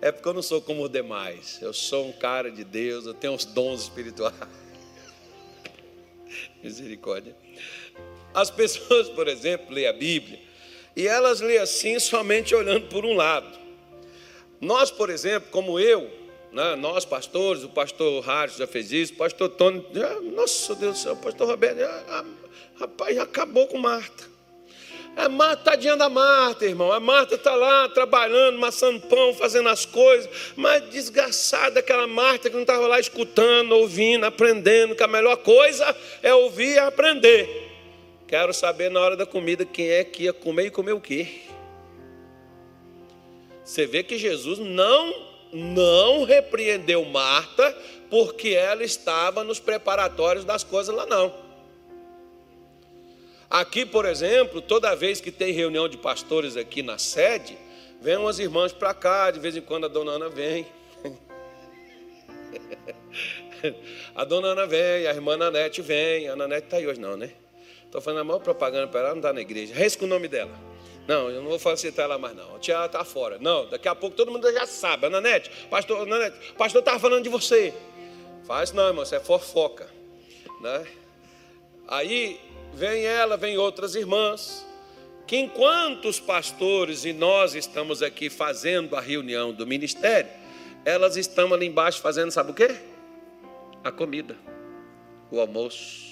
[0.00, 1.58] É porque eu não sou como os demais.
[1.60, 4.34] Eu sou um cara de Deus, eu tenho os dons espirituais.
[6.62, 7.36] Misericórdia.
[8.32, 10.38] As pessoas, por exemplo, lêem a Bíblia
[10.94, 13.58] e elas lêem assim somente olhando por um lado.
[14.60, 16.10] Nós, por exemplo, como eu,
[16.52, 20.98] né, nós pastores, o pastor Rádio já fez isso, o pastor Tony, já, nossa Deus
[20.98, 22.24] do céu, o pastor Roberto, já,
[22.76, 24.37] rapaz, já acabou com Marta.
[25.18, 26.92] A Marta, tadinha da Marta, irmão.
[26.92, 30.30] A Marta está lá trabalhando, maçando pão, fazendo as coisas.
[30.54, 35.84] Mas desgraçada aquela Marta que não estava lá escutando, ouvindo, aprendendo, que a melhor coisa
[36.22, 37.68] é ouvir e aprender.
[38.28, 41.26] Quero saber na hora da comida quem é que ia comer e comer o quê.
[43.64, 45.12] Você vê que Jesus não,
[45.52, 47.76] não repreendeu Marta
[48.08, 51.47] porque ela estava nos preparatórios das coisas lá não.
[53.50, 57.56] Aqui, por exemplo, toda vez que tem reunião de pastores aqui na sede,
[58.00, 60.66] vem umas irmãs para cá, de vez em quando a dona Ana vem.
[64.14, 66.28] a dona Ana vem, a irmã Nanete vem.
[66.28, 67.32] A Nanete está aí hoje, não, né?
[67.86, 69.74] Estou fazendo a maior propaganda para ela, não está na igreja.
[69.74, 70.52] Risca o nome dela.
[71.06, 72.54] Não, eu não vou facilitar ela mais, não.
[72.54, 73.38] A tia está fora.
[73.40, 75.06] Não, daqui a pouco todo mundo já sabe.
[75.06, 77.72] A Nanete, pastor, Nanete, pastor estava falando de você.
[78.46, 79.88] Faz não, irmão, isso é fofoca.
[80.60, 80.86] Né?
[81.86, 82.38] Aí
[82.74, 84.66] vem ela, vem outras irmãs,
[85.26, 90.30] que enquanto os pastores e nós estamos aqui fazendo a reunião do ministério,
[90.84, 92.74] elas estão ali embaixo fazendo, sabe o quê?
[93.84, 94.36] A comida,
[95.30, 96.08] o almoço.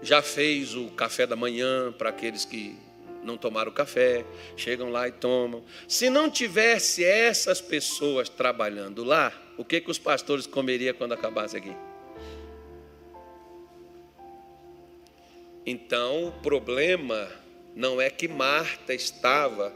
[0.00, 2.76] Já fez o café da manhã para aqueles que
[3.22, 4.24] não tomaram café,
[4.56, 5.64] chegam lá e tomam.
[5.86, 11.56] Se não tivesse essas pessoas trabalhando lá, o que, que os pastores comeriam quando acabasse
[11.56, 11.74] aqui?
[15.70, 17.30] Então, o problema
[17.76, 19.70] não é que Marta estava.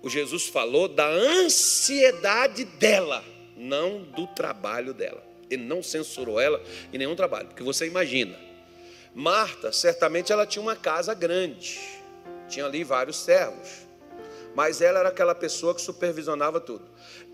[0.00, 3.24] O Jesus falou da ansiedade dela,
[3.56, 5.26] não do trabalho dela.
[5.50, 6.62] Ele não censurou ela
[6.92, 8.38] em nenhum trabalho, porque você imagina.
[9.12, 11.80] Marta, certamente ela tinha uma casa grande,
[12.48, 13.88] tinha ali vários servos,
[14.54, 16.88] mas ela era aquela pessoa que supervisionava tudo.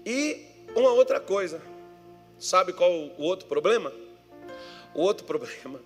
[0.07, 1.61] E uma outra coisa,
[2.39, 3.93] sabe qual o outro problema?
[4.95, 5.79] O outro problema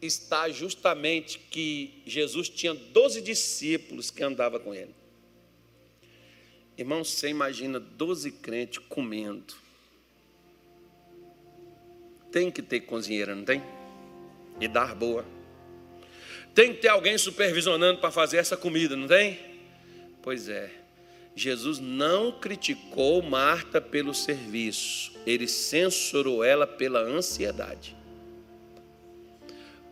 [0.00, 4.94] está justamente que Jesus tinha 12 discípulos que andava com ele.
[6.76, 9.54] Irmão, você imagina 12 crentes comendo.
[12.32, 13.62] Tem que ter cozinheira, não tem?
[14.58, 15.26] E dar boa.
[16.54, 19.38] Tem que ter alguém supervisionando para fazer essa comida, não tem?
[20.22, 20.72] Pois é.
[21.34, 27.96] Jesus não criticou Marta pelo serviço, ele censurou ela pela ansiedade.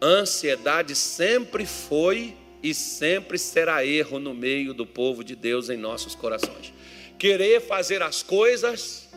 [0.00, 6.14] Ansiedade sempre foi e sempre será erro no meio do povo de Deus em nossos
[6.14, 6.72] corações.
[7.18, 9.08] Querer fazer as coisas,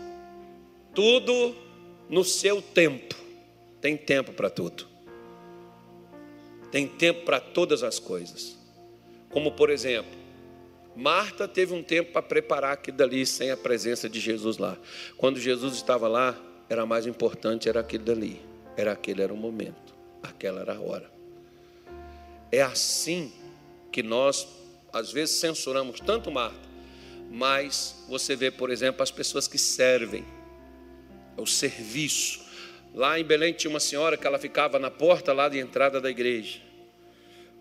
[0.93, 1.55] tudo
[2.09, 3.15] no seu tempo.
[3.79, 4.87] Tem tempo para tudo.
[6.71, 8.57] Tem tempo para todas as coisas.
[9.29, 10.21] Como, por exemplo,
[10.95, 14.77] Marta teve um tempo para preparar aquilo dali sem a presença de Jesus lá.
[15.17, 16.37] Quando Jesus estava lá,
[16.69, 18.41] era mais importante, era aquilo dali.
[18.75, 19.90] Era aquele era o momento,
[20.21, 21.09] aquela era a hora.
[22.51, 23.31] É assim
[23.91, 24.47] que nós,
[24.91, 26.69] às vezes, censuramos tanto Marta,
[27.29, 30.25] mas você vê, por exemplo, as pessoas que servem,
[31.37, 32.41] o serviço.
[32.93, 36.09] Lá em Belém tinha uma senhora que ela ficava na porta lá de entrada da
[36.09, 36.59] igreja.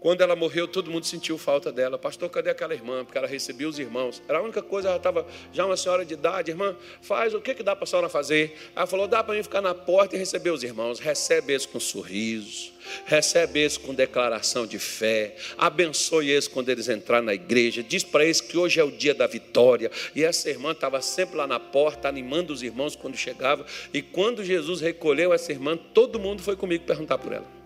[0.00, 1.98] Quando ela morreu, todo mundo sentiu falta dela.
[1.98, 3.04] Pastor, cadê aquela irmã?
[3.04, 4.22] Porque ela recebia os irmãos.
[4.26, 6.50] Era a única coisa, ela estava já uma senhora de idade.
[6.50, 8.56] Irmã, faz o que, que dá para a senhora fazer?
[8.74, 10.98] Ela falou: dá para mim ficar na porta e receber os irmãos.
[10.98, 12.72] Recebe eles com sorrisos,
[13.04, 17.82] recebe eles com declaração de fé, abençoe eles quando eles entrarem na igreja.
[17.82, 19.90] Diz para eles que hoje é o dia da vitória.
[20.16, 23.66] E essa irmã estava sempre lá na porta, animando os irmãos quando chegava.
[23.92, 27.59] E quando Jesus recolheu essa irmã, todo mundo foi comigo perguntar por ela.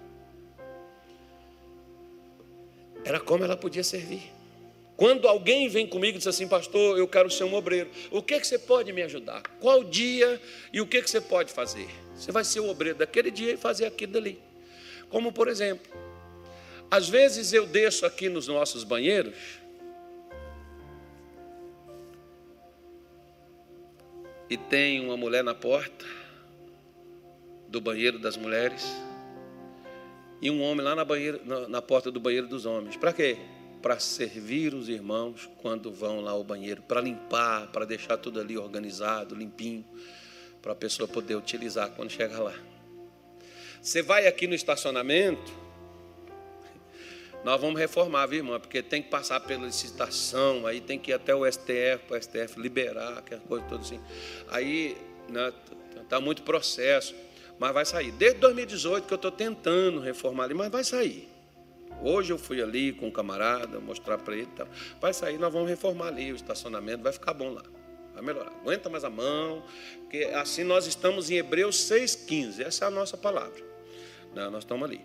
[3.04, 4.22] Era como ela podia servir.
[4.96, 8.34] Quando alguém vem comigo e diz assim, pastor, eu quero ser um obreiro, o que,
[8.34, 9.42] é que você pode me ajudar?
[9.60, 10.40] Qual dia
[10.72, 11.88] e o que, é que você pode fazer?
[12.14, 14.40] Você vai ser o obreiro daquele dia e fazer aquilo dali.
[15.08, 15.92] Como por exemplo,
[16.90, 19.34] às vezes eu desço aqui nos nossos banheiros,
[24.48, 26.04] e tem uma mulher na porta
[27.66, 28.84] do banheiro das mulheres
[30.44, 32.98] e um homem lá na, banheira, na, na porta do banheiro dos homens.
[32.98, 33.38] Para quê?
[33.80, 38.58] Para servir os irmãos quando vão lá ao banheiro, para limpar, para deixar tudo ali
[38.58, 39.82] organizado, limpinho,
[40.60, 42.54] para a pessoa poder utilizar quando chegar lá.
[43.80, 45.50] Você vai aqui no estacionamento,
[47.42, 48.60] nós vamos reformar, viu, irmã?
[48.60, 52.22] Porque tem que passar pela licitação, aí tem que ir até o STF, para o
[52.22, 54.00] STF liberar, aquela coisa toda assim.
[54.48, 54.94] Aí
[55.26, 55.52] está né,
[56.06, 57.14] tá muito processo
[57.58, 58.10] mas vai sair.
[58.12, 61.28] Desde 2018 que eu estou tentando reformar ali, mas vai sair.
[62.02, 64.48] Hoje eu fui ali com um camarada, mostrar para ele.
[64.56, 64.66] Tá.
[65.00, 67.62] Vai sair, nós vamos reformar ali o estacionamento, vai ficar bom lá.
[68.12, 68.52] Vai melhorar.
[68.60, 69.62] Aguenta mais a mão,
[70.00, 72.64] porque assim nós estamos em Hebreus 6,15.
[72.64, 73.62] Essa é a nossa palavra.
[74.34, 75.00] Não, nós estamos ali.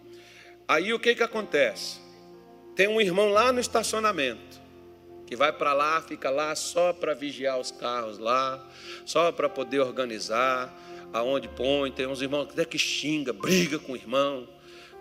[0.68, 2.00] Aí o que, que acontece?
[2.76, 4.60] Tem um irmão lá no estacionamento
[5.26, 8.68] que vai para lá, fica lá só para vigiar os carros lá,
[9.06, 10.74] só para poder organizar
[11.14, 14.48] aonde põe, tem uns irmãos até que xinga, briga com o irmão,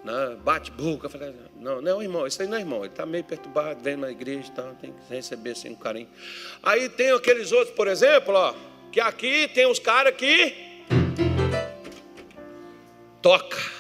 [0.05, 0.37] né?
[0.43, 1.09] bate boca.
[1.09, 4.11] Falei, não, não, irmão, isso aí não é irmão, ele está meio perturbado, vem na
[4.11, 6.09] igreja, tá, tem que receber assim um carinho.
[6.63, 8.55] Aí tem aqueles outros, por exemplo, ó,
[8.91, 10.85] que aqui tem os caras que
[13.21, 13.78] toca.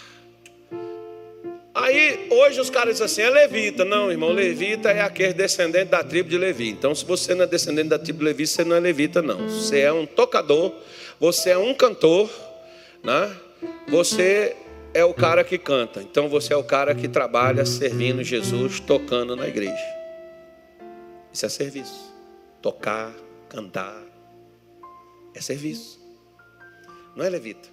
[1.80, 3.84] Aí, hoje os caras dizem assim, é levita.
[3.84, 6.70] Não, irmão, levita é aquele descendente da tribo de Levi.
[6.70, 9.48] Então, se você não é descendente da tribo de Levi, você não é levita, não.
[9.48, 10.74] Você é um tocador
[11.20, 12.30] você é um cantor,
[13.02, 13.36] né?
[13.88, 14.56] Você
[14.94, 16.00] é o cara que canta.
[16.00, 19.82] Então você é o cara que trabalha servindo Jesus, tocando na igreja.
[21.32, 22.14] Isso é serviço.
[22.62, 23.12] Tocar,
[23.48, 24.00] cantar,
[25.34, 26.00] é serviço.
[27.16, 27.68] Não é levita.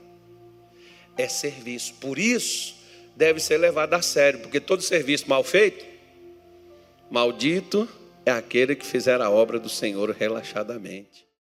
[1.16, 1.93] É serviço.
[1.95, 2.76] Por isso
[3.16, 5.86] deve ser levado a sério, porque todo serviço mal feito,
[7.09, 7.88] maldito
[8.26, 11.24] é aquele que fizer a obra do Senhor relaxadamente.